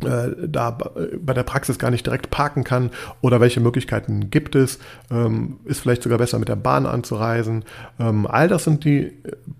da 0.00 0.70
bei 0.70 1.34
der 1.34 1.42
Praxis 1.42 1.78
gar 1.78 1.90
nicht 1.90 2.06
direkt 2.06 2.30
parken 2.30 2.64
kann 2.64 2.90
oder 3.20 3.40
welche 3.40 3.60
Möglichkeiten 3.60 4.30
gibt 4.30 4.54
es, 4.54 4.78
ähm, 5.10 5.58
ist 5.64 5.80
vielleicht 5.80 6.02
sogar 6.02 6.18
besser 6.18 6.38
mit 6.38 6.48
der 6.48 6.56
Bahn 6.56 6.86
anzureisen. 6.86 7.64
Ähm, 7.98 8.26
all 8.26 8.48
das 8.48 8.64
sind 8.64 8.84
die 8.84 9.12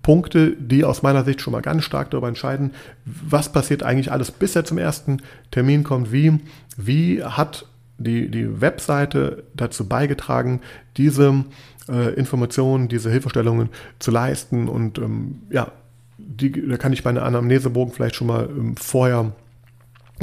Punkte, 0.03 0.53
die 0.53 0.85
aus 0.85 1.03
meiner 1.03 1.24
Sicht 1.24 1.40
schon 1.40 1.53
mal 1.53 1.62
ganz 1.62 1.85
stark 1.85 2.11
darüber 2.11 2.29
entscheiden, 2.29 2.72
was 3.05 3.51
passiert 3.53 3.83
eigentlich 3.83 4.12
alles, 4.12 4.31
bis 4.31 4.55
er 4.55 4.64
zum 4.64 4.79
ersten 4.79 5.22
Termin 5.51 5.85
kommt, 5.85 6.12
wie, 6.12 6.38
wie 6.77 7.22
hat 7.22 7.66
die, 7.98 8.31
die 8.31 8.61
Webseite 8.61 9.44
dazu 9.55 9.88
beigetragen, 9.88 10.61
diese 10.96 11.44
äh, 11.88 12.14
Informationen, 12.14 12.88
diese 12.88 13.11
Hilfestellungen 13.11 13.70
zu 13.98 14.11
leisten 14.11 14.68
und 14.68 14.98
ähm, 14.98 15.42
ja, 15.51 15.72
die, 16.16 16.68
da 16.68 16.77
kann 16.77 16.92
ich 16.92 17.05
meine 17.05 17.22
Anamnesebogen 17.22 17.92
vielleicht 17.92 18.14
schon 18.14 18.27
mal 18.29 18.48
vorher 18.77 19.33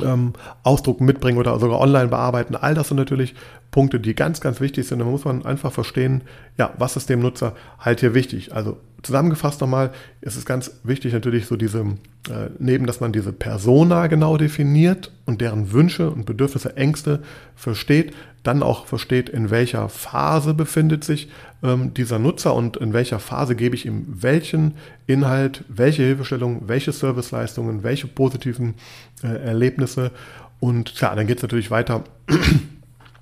ähm, 0.04 0.34
ausdrucken, 0.64 1.06
mitbringen 1.06 1.38
oder 1.38 1.60
sogar 1.60 1.80
online 1.80 2.08
bearbeiten. 2.08 2.56
All 2.56 2.74
das 2.74 2.90
sind 2.90 2.98
natürlich 2.98 3.36
Punkte, 3.72 4.00
die 4.00 4.16
ganz, 4.16 4.42
ganz 4.42 4.62
wichtig 4.62 4.88
sind. 4.88 5.00
Da 5.00 5.06
muss 5.06 5.26
man 5.26 5.46
einfach 5.46 5.72
verstehen, 5.72 6.24
ja, 6.58 6.74
was 6.78 6.96
ist 6.96 7.10
dem 7.10 7.20
Nutzer 7.20 7.56
halt 7.80 8.00
hier 8.00 8.14
wichtig. 8.14 8.54
Also 8.54 8.78
zusammengefasst 9.04 9.62
nochmal, 9.62 9.92
ist 10.22 10.36
es 10.36 10.46
ganz 10.46 10.80
wichtig 10.84 11.14
natürlich 11.14 11.46
so 11.46 11.56
diese, 11.56 11.86
äh, 12.30 12.50
neben, 12.60 12.86
dass 12.86 13.00
man 13.00 13.12
diese 13.12 13.32
Persona 13.32 14.08
genau 14.08 14.38
definiert 14.38 15.12
und 15.26 15.42
deren 15.42 15.72
Wünsche 15.72 16.10
und 16.10 16.26
Bedürfnisse, 16.26 16.76
Ängste 16.76 17.22
versteht, 17.56 18.14
dann 18.44 18.64
auch 18.64 18.86
versteht, 18.86 19.30
in 19.30 19.50
welcher 19.50 19.90
Phase 19.90 20.54
befindet 20.54 21.04
sich 21.04 21.30
ähm, 21.64 21.94
dieser 21.94 22.20
Nutzer 22.20 22.54
und 22.54 22.78
in 22.78 22.94
welcher 22.94 23.20
Phase 23.20 23.56
gebe 23.56 23.76
ich 23.76 23.86
ihm 23.86 24.06
welchen 24.08 24.76
Inhalt, 25.08 25.64
welche 25.68 26.04
Hilfestellung, 26.04 26.64
welche 26.68 26.92
Serviceleistungen, 26.92 27.84
welche 27.84 28.08
positiven 28.08 28.76
äh, 29.24 29.28
Erlebnisse. 29.28 30.12
Und 30.60 30.96
klar, 30.96 31.16
dann 31.16 31.28
geht 31.28 31.38
es 31.38 31.44
natürlich 31.44 31.72
weiter 31.72 32.04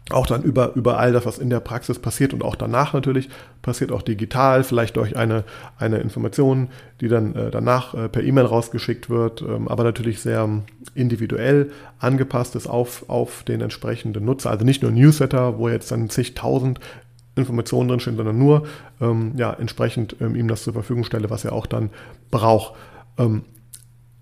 auch 0.10 0.28
dann 0.28 0.44
über, 0.44 0.74
über 0.76 1.00
all 1.00 1.14
das, 1.14 1.26
was 1.26 1.38
in 1.38 1.50
der 1.50 1.62
Praxis 1.62 1.98
passiert 1.98 2.34
und 2.34 2.44
auch 2.44 2.56
danach 2.56 2.94
natürlich 2.94 3.30
passiert 3.62 3.92
auch 3.92 4.02
digital, 4.02 4.64
vielleicht 4.64 4.98
durch 4.98 5.16
eine, 5.16 5.46
eine 5.78 6.00
Information, 6.00 6.68
die 7.00 7.08
dann 7.08 7.36
äh, 7.36 7.52
danach 7.52 7.94
äh, 7.94 8.10
per 8.10 8.24
E-Mail 8.24 8.46
rausgeschickt 8.46 9.10
wird, 9.10 9.42
ähm, 9.42 9.68
aber 9.70 9.84
natürlich 9.86 10.20
sehr 10.20 10.50
individuell 10.94 11.72
angepasst 12.00 12.56
ist 12.56 12.68
auf, 12.68 13.10
auf 13.10 13.44
den 13.44 13.62
entsprechenden 13.62 14.26
Nutzer. 14.26 14.50
Also 14.50 14.66
nicht 14.66 14.84
nur 14.84 14.92
Newsletter, 14.92 15.58
wo 15.58 15.70
jetzt 15.70 15.92
dann 15.92 16.10
zigtausend 16.10 16.82
Informationen 17.36 17.88
drinstehen, 17.88 18.18
sondern 18.18 18.38
nur 18.38 18.68
ähm, 19.02 19.32
ja, 19.38 19.54
entsprechend 19.54 20.18
ähm, 20.20 20.36
ihm 20.36 20.48
das 20.50 20.64
zur 20.64 20.74
Verfügung 20.74 21.06
stelle, 21.06 21.30
was 21.30 21.46
er 21.46 21.54
auch 21.54 21.66
dann 21.66 21.90
braucht. 22.30 22.74
Ähm, 23.18 23.44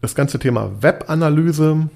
das 0.02 0.16
ganze 0.16 0.40
Thema 0.40 0.72
Webanalyse 0.82 1.90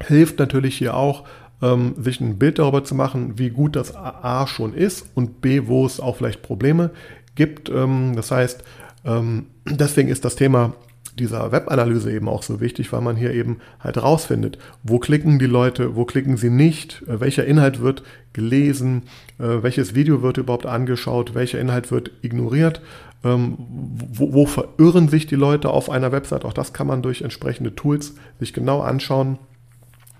hilft 0.00 0.38
natürlich 0.38 0.76
hier 0.76 0.94
auch, 0.94 1.24
ähm, 1.62 1.94
sich 1.98 2.20
ein 2.20 2.38
Bild 2.38 2.58
darüber 2.58 2.84
zu 2.84 2.94
machen, 2.94 3.38
wie 3.38 3.50
gut 3.50 3.76
das 3.76 3.94
A 3.94 4.46
schon 4.46 4.74
ist 4.74 5.06
und 5.14 5.40
B, 5.40 5.62
wo 5.66 5.84
es 5.86 6.00
auch 6.00 6.16
vielleicht 6.16 6.42
Probleme 6.42 6.90
gibt. 7.34 7.68
Ähm, 7.68 8.14
das 8.14 8.30
heißt, 8.30 8.62
ähm, 9.04 9.46
deswegen 9.64 10.08
ist 10.08 10.24
das 10.24 10.36
Thema 10.36 10.74
dieser 11.18 11.52
Webanalyse 11.52 12.12
eben 12.12 12.28
auch 12.28 12.42
so 12.42 12.60
wichtig, 12.60 12.92
weil 12.92 13.00
man 13.00 13.16
hier 13.16 13.32
eben 13.32 13.58
halt 13.80 14.00
rausfindet, 14.00 14.58
wo 14.82 14.98
klicken 14.98 15.38
die 15.38 15.46
Leute, 15.46 15.96
wo 15.96 16.04
klicken 16.04 16.36
sie 16.36 16.50
nicht, 16.50 17.02
äh, 17.08 17.20
welcher 17.20 17.44
Inhalt 17.44 17.80
wird 17.80 18.02
gelesen, 18.32 19.04
äh, 19.38 19.62
welches 19.62 19.94
Video 19.94 20.22
wird 20.22 20.38
überhaupt 20.38 20.66
angeschaut, 20.66 21.34
welcher 21.34 21.60
Inhalt 21.60 21.90
wird 21.90 22.12
ignoriert, 22.22 22.80
ähm, 23.24 23.56
wo, 23.58 24.32
wo 24.32 24.46
verirren 24.46 25.08
sich 25.08 25.26
die 25.26 25.34
Leute 25.34 25.70
auf 25.70 25.90
einer 25.90 26.12
Website. 26.12 26.44
Auch 26.44 26.52
das 26.52 26.72
kann 26.72 26.86
man 26.86 27.02
durch 27.02 27.22
entsprechende 27.22 27.74
Tools 27.74 28.14
sich 28.38 28.52
genau 28.52 28.80
anschauen. 28.80 29.38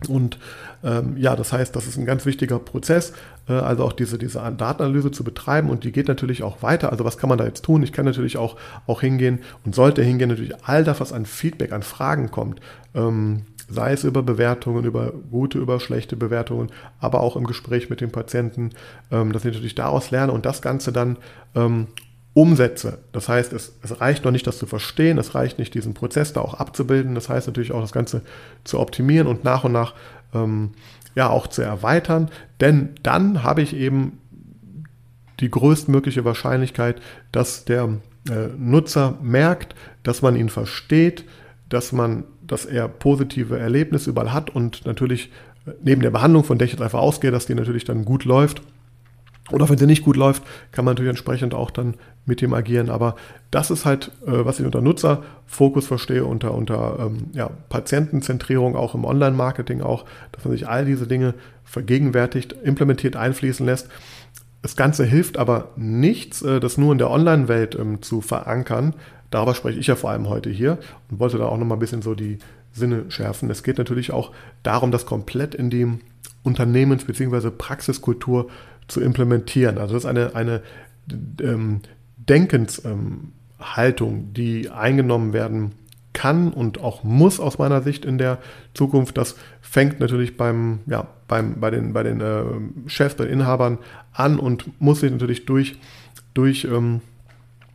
Und 0.08 0.38
ähm, 0.82 1.16
ja, 1.16 1.34
das 1.34 1.52
heißt, 1.52 1.74
das 1.74 1.86
ist 1.86 1.96
ein 1.96 2.06
ganz 2.06 2.24
wichtiger 2.24 2.58
Prozess, 2.58 3.12
äh, 3.48 3.52
also 3.52 3.84
auch 3.84 3.92
diese, 3.92 4.18
diese 4.18 4.38
Datenanalyse 4.56 5.10
zu 5.10 5.24
betreiben 5.24 5.70
und 5.70 5.84
die 5.84 5.92
geht 5.92 6.08
natürlich 6.08 6.42
auch 6.42 6.62
weiter. 6.62 6.92
Also 6.92 7.04
was 7.04 7.18
kann 7.18 7.28
man 7.28 7.38
da 7.38 7.44
jetzt 7.44 7.64
tun? 7.64 7.82
Ich 7.82 7.92
kann 7.92 8.04
natürlich 8.04 8.36
auch, 8.36 8.56
auch 8.86 9.00
hingehen 9.00 9.40
und 9.64 9.74
sollte 9.74 10.02
hingehen, 10.02 10.28
natürlich 10.28 10.54
all 10.64 10.84
das, 10.84 11.00
was 11.00 11.12
an 11.12 11.26
Feedback, 11.26 11.72
an 11.72 11.82
Fragen 11.82 12.30
kommt, 12.30 12.60
ähm, 12.94 13.42
sei 13.68 13.92
es 13.92 14.04
über 14.04 14.22
Bewertungen, 14.22 14.84
über 14.84 15.12
gute, 15.30 15.58
über 15.58 15.80
schlechte 15.80 16.16
Bewertungen, 16.16 16.70
aber 17.00 17.20
auch 17.20 17.36
im 17.36 17.46
Gespräch 17.46 17.90
mit 17.90 18.00
dem 18.00 18.10
Patienten, 18.10 18.70
ähm, 19.10 19.32
dass 19.32 19.44
ich 19.44 19.52
natürlich 19.52 19.74
daraus 19.74 20.10
lerne 20.10 20.32
und 20.32 20.46
das 20.46 20.62
Ganze 20.62 20.92
dann 20.92 21.16
ähm, 21.54 21.88
umsetze. 22.38 22.98
Das 23.10 23.28
heißt, 23.28 23.52
es, 23.52 23.76
es, 23.82 24.00
reicht 24.00 24.24
noch 24.24 24.30
nicht, 24.30 24.46
das 24.46 24.58
zu 24.58 24.66
verstehen, 24.66 25.18
es 25.18 25.34
reicht 25.34 25.58
nicht, 25.58 25.74
diesen 25.74 25.94
Prozess 25.94 26.32
da 26.32 26.40
auch 26.40 26.54
abzubilden. 26.54 27.16
Das 27.16 27.28
heißt 27.28 27.48
natürlich 27.48 27.72
auch, 27.72 27.80
das 27.80 27.90
Ganze 27.90 28.22
zu 28.62 28.78
optimieren 28.78 29.26
und 29.26 29.42
nach 29.42 29.64
und 29.64 29.72
nach 29.72 29.94
ähm, 30.34 30.72
ja 31.14 31.28
auch 31.30 31.46
zu 31.46 31.62
erweitern. 31.62 32.30
Denn 32.60 32.90
dann 33.02 33.42
habe 33.42 33.62
ich 33.62 33.74
eben 33.74 34.18
die 35.40 35.50
größtmögliche 35.50 36.24
Wahrscheinlichkeit, 36.24 37.00
dass 37.32 37.64
der 37.64 38.00
äh, 38.28 38.48
Nutzer 38.56 39.18
merkt, 39.22 39.74
dass 40.02 40.22
man 40.22 40.36
ihn 40.36 40.48
versteht, 40.48 41.24
dass 41.68 41.92
man, 41.92 42.24
dass 42.46 42.64
er 42.64 42.88
positive 42.88 43.58
Erlebnisse 43.58 44.10
überall 44.10 44.32
hat 44.32 44.50
und 44.50 44.86
natürlich 44.86 45.30
äh, 45.66 45.72
neben 45.82 46.02
der 46.02 46.10
Behandlung, 46.10 46.44
von 46.44 46.58
der 46.58 46.66
ich 46.66 46.72
jetzt 46.72 46.82
einfach 46.82 47.00
ausgehe, 47.00 47.30
dass 47.30 47.46
die 47.46 47.54
natürlich 47.54 47.84
dann 47.84 48.04
gut 48.04 48.24
läuft, 48.24 48.62
oder 49.50 49.68
wenn 49.68 49.78
sie 49.78 49.86
nicht 49.86 50.04
gut 50.04 50.16
läuft, 50.16 50.42
kann 50.72 50.84
man 50.84 50.94
natürlich 50.94 51.10
entsprechend 51.10 51.54
auch 51.54 51.70
dann 51.70 51.94
mit 52.26 52.40
dem 52.40 52.54
agieren. 52.54 52.90
Aber 52.90 53.16
das 53.50 53.70
ist 53.70 53.84
halt, 53.84 54.12
äh, 54.26 54.44
was 54.44 54.60
ich 54.60 54.66
unter 54.66 54.80
Nutzerfokus 54.80 55.86
verstehe, 55.86 56.24
unter, 56.24 56.54
unter 56.54 56.98
ähm, 57.00 57.30
ja, 57.32 57.50
Patientenzentrierung, 57.68 58.76
auch 58.76 58.94
im 58.94 59.04
Online-Marketing 59.04 59.80
auch, 59.80 60.04
dass 60.32 60.44
man 60.44 60.52
sich 60.52 60.68
all 60.68 60.84
diese 60.84 61.06
Dinge 61.06 61.34
vergegenwärtigt, 61.64 62.54
implementiert, 62.62 63.16
einfließen 63.16 63.64
lässt. 63.64 63.88
Das 64.62 64.76
Ganze 64.76 65.04
hilft 65.04 65.38
aber 65.38 65.70
nichts, 65.76 66.42
äh, 66.42 66.60
das 66.60 66.78
nur 66.78 66.92
in 66.92 66.98
der 66.98 67.10
Online-Welt 67.10 67.76
ähm, 67.78 68.02
zu 68.02 68.20
verankern. 68.20 68.94
Darüber 69.30 69.54
spreche 69.54 69.78
ich 69.78 69.86
ja 69.86 69.96
vor 69.96 70.10
allem 70.10 70.28
heute 70.28 70.50
hier 70.50 70.78
und 71.10 71.20
wollte 71.20 71.38
da 71.38 71.46
auch 71.46 71.58
nochmal 71.58 71.76
ein 71.76 71.80
bisschen 71.80 72.02
so 72.02 72.14
die 72.14 72.38
Sinne 72.72 73.04
schärfen. 73.08 73.50
Es 73.50 73.62
geht 73.62 73.78
natürlich 73.78 74.12
auch 74.12 74.32
darum, 74.62 74.90
das 74.90 75.06
komplett 75.06 75.54
in 75.54 75.70
die 75.70 75.86
Unternehmens- 76.42 77.04
bzw. 77.04 77.50
Praxiskultur 77.50 78.44
zu 78.44 78.50
implementieren. 78.96 79.78
Also 79.78 79.94
das 79.94 80.04
ist 80.04 80.08
eine, 80.08 80.34
eine 80.34 80.62
ähm, 81.40 81.80
Denkenshaltung, 82.16 84.14
ähm, 84.14 84.32
die 84.34 84.70
eingenommen 84.70 85.32
werden 85.32 85.72
kann 86.12 86.52
und 86.52 86.80
auch 86.80 87.04
muss 87.04 87.38
aus 87.38 87.58
meiner 87.58 87.80
Sicht 87.82 88.04
in 88.04 88.18
der 88.18 88.38
Zukunft. 88.74 89.16
Das 89.16 89.36
fängt 89.60 90.00
natürlich 90.00 90.36
beim, 90.36 90.80
ja, 90.86 91.06
beim, 91.28 91.60
bei 91.60 91.70
den, 91.70 91.92
bei 91.92 92.02
den 92.02 92.20
äh, 92.20 92.42
Chefs, 92.86 93.14
bei 93.14 93.24
den 93.24 93.34
Inhabern 93.34 93.78
an 94.12 94.40
und 94.40 94.80
muss 94.80 95.00
sich 95.00 95.12
natürlich 95.12 95.46
durch, 95.46 95.78
durch 96.34 96.64
ähm, 96.64 97.02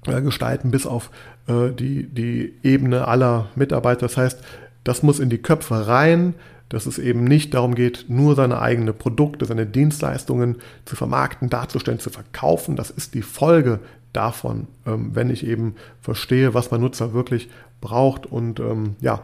äh, 0.08 0.22
gestalten 0.22 0.72
bis 0.72 0.86
auf 0.86 1.10
äh, 1.48 1.72
die, 1.72 2.04
die 2.04 2.54
Ebene 2.64 3.08
aller 3.08 3.48
Mitarbeiter. 3.56 4.02
Das 4.02 4.18
heißt, 4.18 4.44
das 4.84 5.04
muss 5.04 5.20
in 5.20 5.30
die 5.30 5.38
Köpfe 5.38 5.88
rein 5.88 6.34
dass 6.70 6.86
es 6.86 6.98
eben 6.98 7.24
nicht 7.24 7.54
darum 7.54 7.76
geht, 7.76 8.06
nur 8.08 8.36
seine 8.36 8.60
eigenen 8.60 8.98
Produkte, 8.98 9.46
seine 9.46 9.66
Dienstleistungen 9.66 10.58
zu 10.86 10.96
vermarkten, 10.96 11.50
darzustellen, 11.50 12.00
zu 12.00 12.10
verkaufen. 12.10 12.76
Das 12.76 12.90
ist 12.90 13.14
die 13.14 13.22
Folge 13.22 13.80
davon, 14.12 14.68
ähm, 14.86 15.12
wenn 15.14 15.30
ich 15.30 15.46
eben 15.46 15.76
verstehe, 16.02 16.54
was 16.54 16.72
mein 16.72 16.82
Nutzer 16.82 17.14
wirklich 17.14 17.50
braucht 17.82 18.26
und 18.26 18.60
ähm, 18.60 18.96
ja, 19.02 19.24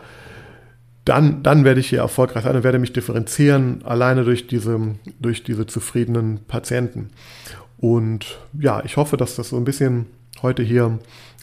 dann, 1.06 1.42
dann 1.42 1.64
werde 1.64 1.80
ich 1.80 1.90
hier 1.90 2.00
erfolgreich 2.00 2.44
sein 2.44 2.56
und 2.56 2.64
werde 2.64 2.78
mich 2.78 2.94
differenzieren, 2.94 3.82
alleine 3.84 4.24
durch 4.24 4.46
diese, 4.46 4.80
durch 5.20 5.44
diese 5.44 5.66
zufriedenen 5.66 6.42
Patienten. 6.48 7.10
Und 7.78 8.38
ja, 8.60 8.84
ich 8.84 8.98
hoffe, 8.98 9.18
dass 9.18 9.36
das 9.36 9.50
so 9.50 9.58
ein 9.58 9.64
bisschen 9.64 10.06
heute 10.44 10.62
hier 10.62 11.00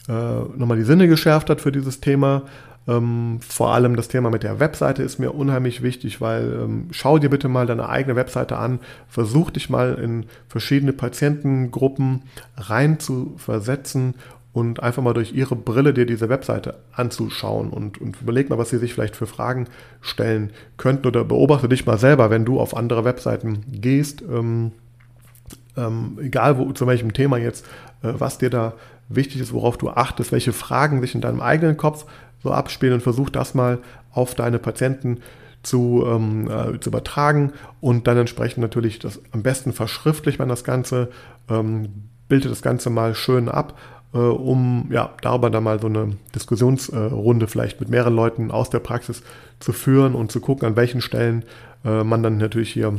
äh, 0.07 0.11
nochmal 0.11 0.77
die 0.77 0.83
Sinne 0.83 1.07
geschärft 1.07 1.49
hat 1.49 1.59
für 1.59 1.71
dieses 1.71 1.99
Thema. 1.99 2.43
Ähm, 2.87 3.39
vor 3.41 3.73
allem 3.73 3.95
das 3.95 4.07
Thema 4.07 4.29
mit 4.29 4.43
der 4.43 4.59
Webseite 4.59 5.03
ist 5.03 5.19
mir 5.19 5.33
unheimlich 5.33 5.83
wichtig, 5.83 6.21
weil 6.21 6.59
ähm, 6.63 6.87
schau 6.91 7.19
dir 7.19 7.29
bitte 7.29 7.49
mal 7.49 7.65
deine 7.65 7.89
eigene 7.89 8.15
Webseite 8.15 8.57
an, 8.57 8.79
versuch 9.09 9.51
dich 9.51 9.69
mal 9.69 9.95
in 9.95 10.25
verschiedene 10.47 10.93
Patientengruppen 10.93 12.23
rein 12.55 12.99
zu 12.99 13.33
versetzen 13.37 14.15
und 14.53 14.81
einfach 14.81 15.03
mal 15.03 15.13
durch 15.13 15.33
ihre 15.33 15.55
Brille 15.55 15.93
dir 15.93 16.05
diese 16.05 16.29
Webseite 16.29 16.79
anzuschauen 16.93 17.69
und, 17.69 17.99
und 17.99 18.21
überleg 18.21 18.49
mal, 18.49 18.57
was 18.57 18.69
sie 18.69 18.79
sich 18.79 18.93
vielleicht 18.93 19.15
für 19.15 19.27
Fragen 19.27 19.67
stellen 20.01 20.51
könnten 20.77 21.07
oder 21.07 21.23
beobachte 21.25 21.69
dich 21.69 21.85
mal 21.85 21.97
selber, 21.99 22.29
wenn 22.29 22.45
du 22.45 22.59
auf 22.59 22.75
andere 22.75 23.03
Webseiten 23.03 23.65
gehst, 23.69 24.21
ähm, 24.21 24.71
ähm, 25.75 26.17
egal 26.21 26.57
wo, 26.57 26.71
zu 26.71 26.87
welchem 26.87 27.13
Thema 27.13 27.37
jetzt, 27.37 27.65
äh, 28.01 28.13
was 28.17 28.37
dir 28.37 28.49
da 28.49 28.73
wichtig 29.09 29.41
ist, 29.41 29.53
worauf 29.53 29.77
du 29.77 29.89
achtest, 29.89 30.31
welche 30.31 30.53
Fragen 30.53 31.01
sich 31.01 31.13
in 31.13 31.21
deinem 31.21 31.41
eigenen 31.41 31.77
Kopf 31.77 32.05
so 32.43 32.51
abspielen 32.51 32.95
und 32.95 33.01
versuch 33.01 33.29
das 33.29 33.53
mal 33.53 33.79
auf 34.11 34.35
deine 34.35 34.59
Patienten 34.59 35.19
zu, 35.63 36.05
ähm, 36.07 36.49
äh, 36.49 36.79
zu 36.79 36.89
übertragen 36.89 37.53
und 37.81 38.07
dann 38.07 38.17
entsprechend 38.17 38.61
natürlich 38.61 38.99
das 38.99 39.19
am 39.31 39.43
besten 39.43 39.73
verschriftlicht 39.73 40.39
man 40.39 40.49
das 40.49 40.63
Ganze, 40.63 41.09
ähm, 41.49 41.89
bildet 42.27 42.51
das 42.51 42.61
Ganze 42.61 42.89
mal 42.89 43.15
schön 43.15 43.49
ab 43.49 43.77
äh, 44.13 44.17
um 44.17 44.87
ja, 44.91 45.11
darüber 45.21 45.49
dann 45.49 45.63
mal 45.63 45.79
so 45.79 45.87
eine 45.87 46.17
Diskussionsrunde 46.33 47.47
vielleicht 47.47 47.79
mit 47.79 47.89
mehreren 47.89 48.15
Leuten 48.15 48.51
aus 48.51 48.69
der 48.69 48.79
Praxis 48.79 49.21
zu 49.59 49.73
führen 49.73 50.15
und 50.15 50.31
zu 50.31 50.39
gucken, 50.39 50.67
an 50.67 50.75
welchen 50.75 51.01
Stellen 51.01 51.43
äh, 51.83 52.03
man 52.03 52.23
dann 52.23 52.37
natürlich 52.37 52.71
hier 52.71 52.93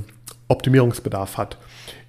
Optimierungsbedarf 0.49 1.37
hat. 1.37 1.59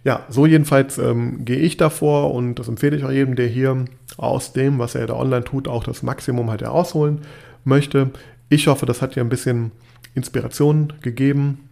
Ja, 0.03 0.25
so 0.29 0.45
jedenfalls 0.45 0.97
ähm, 0.97 1.43
gehe 1.43 1.57
ich 1.59 1.77
davor 1.77 2.33
und 2.33 2.55
das 2.55 2.67
empfehle 2.67 2.95
ich 2.95 3.03
auch 3.03 3.11
jedem, 3.11 3.35
der 3.35 3.47
hier 3.47 3.85
aus 4.17 4.53
dem, 4.53 4.79
was 4.79 4.95
er 4.95 5.07
da 5.07 5.15
online 5.15 5.43
tut, 5.43 5.67
auch 5.67 5.83
das 5.83 6.03
Maximum 6.03 6.49
halt 6.49 6.61
herausholen 6.61 7.19
möchte. 7.65 8.11
Ich 8.47 8.67
hoffe, 8.67 8.85
das 8.85 9.01
hat 9.01 9.15
dir 9.15 9.21
ein 9.21 9.29
bisschen 9.29 9.71
Inspiration 10.15 10.93
gegeben. 11.01 11.69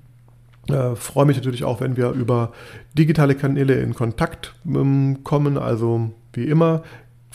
Äh, 0.69 0.95
freue 0.95 1.25
mich 1.25 1.37
natürlich 1.37 1.63
auch, 1.63 1.79
wenn 1.79 1.95
wir 1.95 2.11
über 2.11 2.51
digitale 2.97 3.35
Kanäle 3.35 3.75
in 3.75 3.93
Kontakt 3.93 4.53
ähm, 4.65 5.19
kommen. 5.23 5.57
Also 5.57 6.11
wie 6.33 6.45
immer 6.45 6.83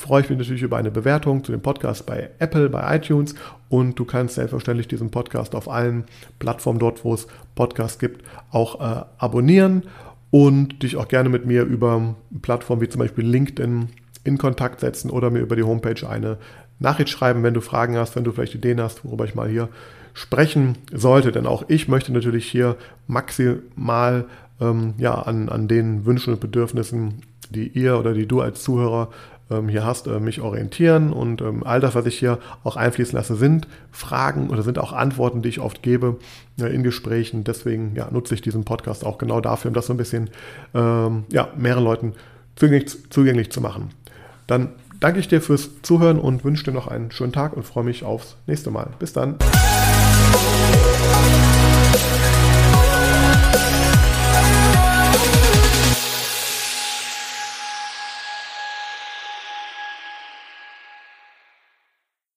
freue 0.02 0.22
ich 0.22 0.28
mich 0.28 0.38
natürlich 0.38 0.62
über 0.62 0.76
eine 0.76 0.90
Bewertung 0.90 1.44
zu 1.44 1.52
dem 1.52 1.62
Podcast 1.62 2.06
bei 2.06 2.30
Apple, 2.40 2.68
bei 2.68 2.96
iTunes 2.96 3.36
und 3.68 3.98
du 3.98 4.04
kannst 4.04 4.34
selbstverständlich 4.34 4.88
diesen 4.88 5.10
Podcast 5.10 5.54
auf 5.54 5.68
allen 5.68 6.04
Plattformen 6.40 6.80
dort, 6.80 7.04
wo 7.04 7.14
es 7.14 7.28
Podcasts 7.54 8.00
gibt, 8.00 8.26
auch 8.50 8.80
äh, 8.80 9.04
abonnieren 9.18 9.84
und 10.32 10.82
dich 10.82 10.96
auch 10.96 11.06
gerne 11.06 11.28
mit 11.28 11.46
mir 11.46 11.62
über 11.62 12.16
Plattformen 12.42 12.82
wie 12.82 12.88
zum 12.88 12.98
Beispiel 12.98 13.24
LinkedIn 13.24 13.90
in 14.24 14.38
Kontakt 14.38 14.80
setzen 14.80 15.08
oder 15.08 15.30
mir 15.30 15.40
über 15.40 15.54
die 15.54 15.62
Homepage 15.62 16.08
eine 16.08 16.38
Nachricht 16.80 17.10
schreiben, 17.10 17.44
wenn 17.44 17.54
du 17.54 17.60
Fragen 17.60 17.96
hast, 17.96 18.16
wenn 18.16 18.24
du 18.24 18.32
vielleicht 18.32 18.56
Ideen 18.56 18.80
hast, 18.80 19.04
worüber 19.04 19.24
ich 19.24 19.36
mal 19.36 19.48
hier 19.48 19.68
sprechen 20.14 20.78
sollte. 20.92 21.30
Denn 21.30 21.46
auch 21.46 21.64
ich 21.68 21.86
möchte 21.86 22.12
natürlich 22.12 22.50
hier 22.50 22.76
maximal 23.06 24.24
ähm, 24.60 24.94
ja, 24.98 25.14
an, 25.14 25.48
an 25.48 25.68
den 25.68 26.06
Wünschen 26.06 26.32
und 26.32 26.40
Bedürfnissen, 26.40 27.22
die 27.50 27.68
ihr 27.68 27.98
oder 27.98 28.14
die 28.14 28.26
du 28.26 28.40
als 28.40 28.62
Zuhörer 28.62 29.10
ähm, 29.52 29.68
hier 29.68 29.84
hast, 29.84 30.06
äh, 30.06 30.20
mich 30.20 30.40
orientieren. 30.40 31.12
Und 31.12 31.42
ähm, 31.42 31.62
all 31.64 31.80
das, 31.80 31.94
was 31.94 32.06
ich 32.06 32.18
hier 32.18 32.38
auch 32.64 32.76
einfließen 32.76 33.14
lasse, 33.14 33.36
sind 33.36 33.68
Fragen 33.90 34.50
oder 34.50 34.62
sind 34.62 34.78
auch 34.78 34.92
Antworten, 34.92 35.42
die 35.42 35.48
ich 35.48 35.60
oft 35.60 35.82
gebe 35.82 36.18
äh, 36.60 36.74
in 36.74 36.82
Gesprächen. 36.82 37.44
Deswegen 37.44 37.94
ja, 37.94 38.08
nutze 38.10 38.34
ich 38.34 38.40
diesen 38.40 38.64
Podcast 38.64 39.04
auch 39.04 39.18
genau 39.18 39.40
dafür, 39.40 39.68
um 39.68 39.74
das 39.74 39.86
so 39.86 39.94
ein 39.94 39.98
bisschen 39.98 40.30
ähm, 40.74 41.24
ja, 41.30 41.48
mehreren 41.56 41.84
Leuten 41.84 42.12
zugänglich, 42.56 43.10
zugänglich 43.10 43.50
zu 43.50 43.60
machen. 43.60 43.90
Dann 44.46 44.70
danke 45.00 45.20
ich 45.20 45.28
dir 45.28 45.40
fürs 45.40 45.70
Zuhören 45.82 46.18
und 46.18 46.44
wünsche 46.44 46.64
dir 46.64 46.72
noch 46.72 46.88
einen 46.88 47.10
schönen 47.10 47.32
Tag 47.32 47.56
und 47.56 47.64
freue 47.64 47.84
mich 47.84 48.04
aufs 48.04 48.36
nächste 48.46 48.70
Mal. 48.70 48.88
Bis 48.98 49.12
dann. 49.12 49.36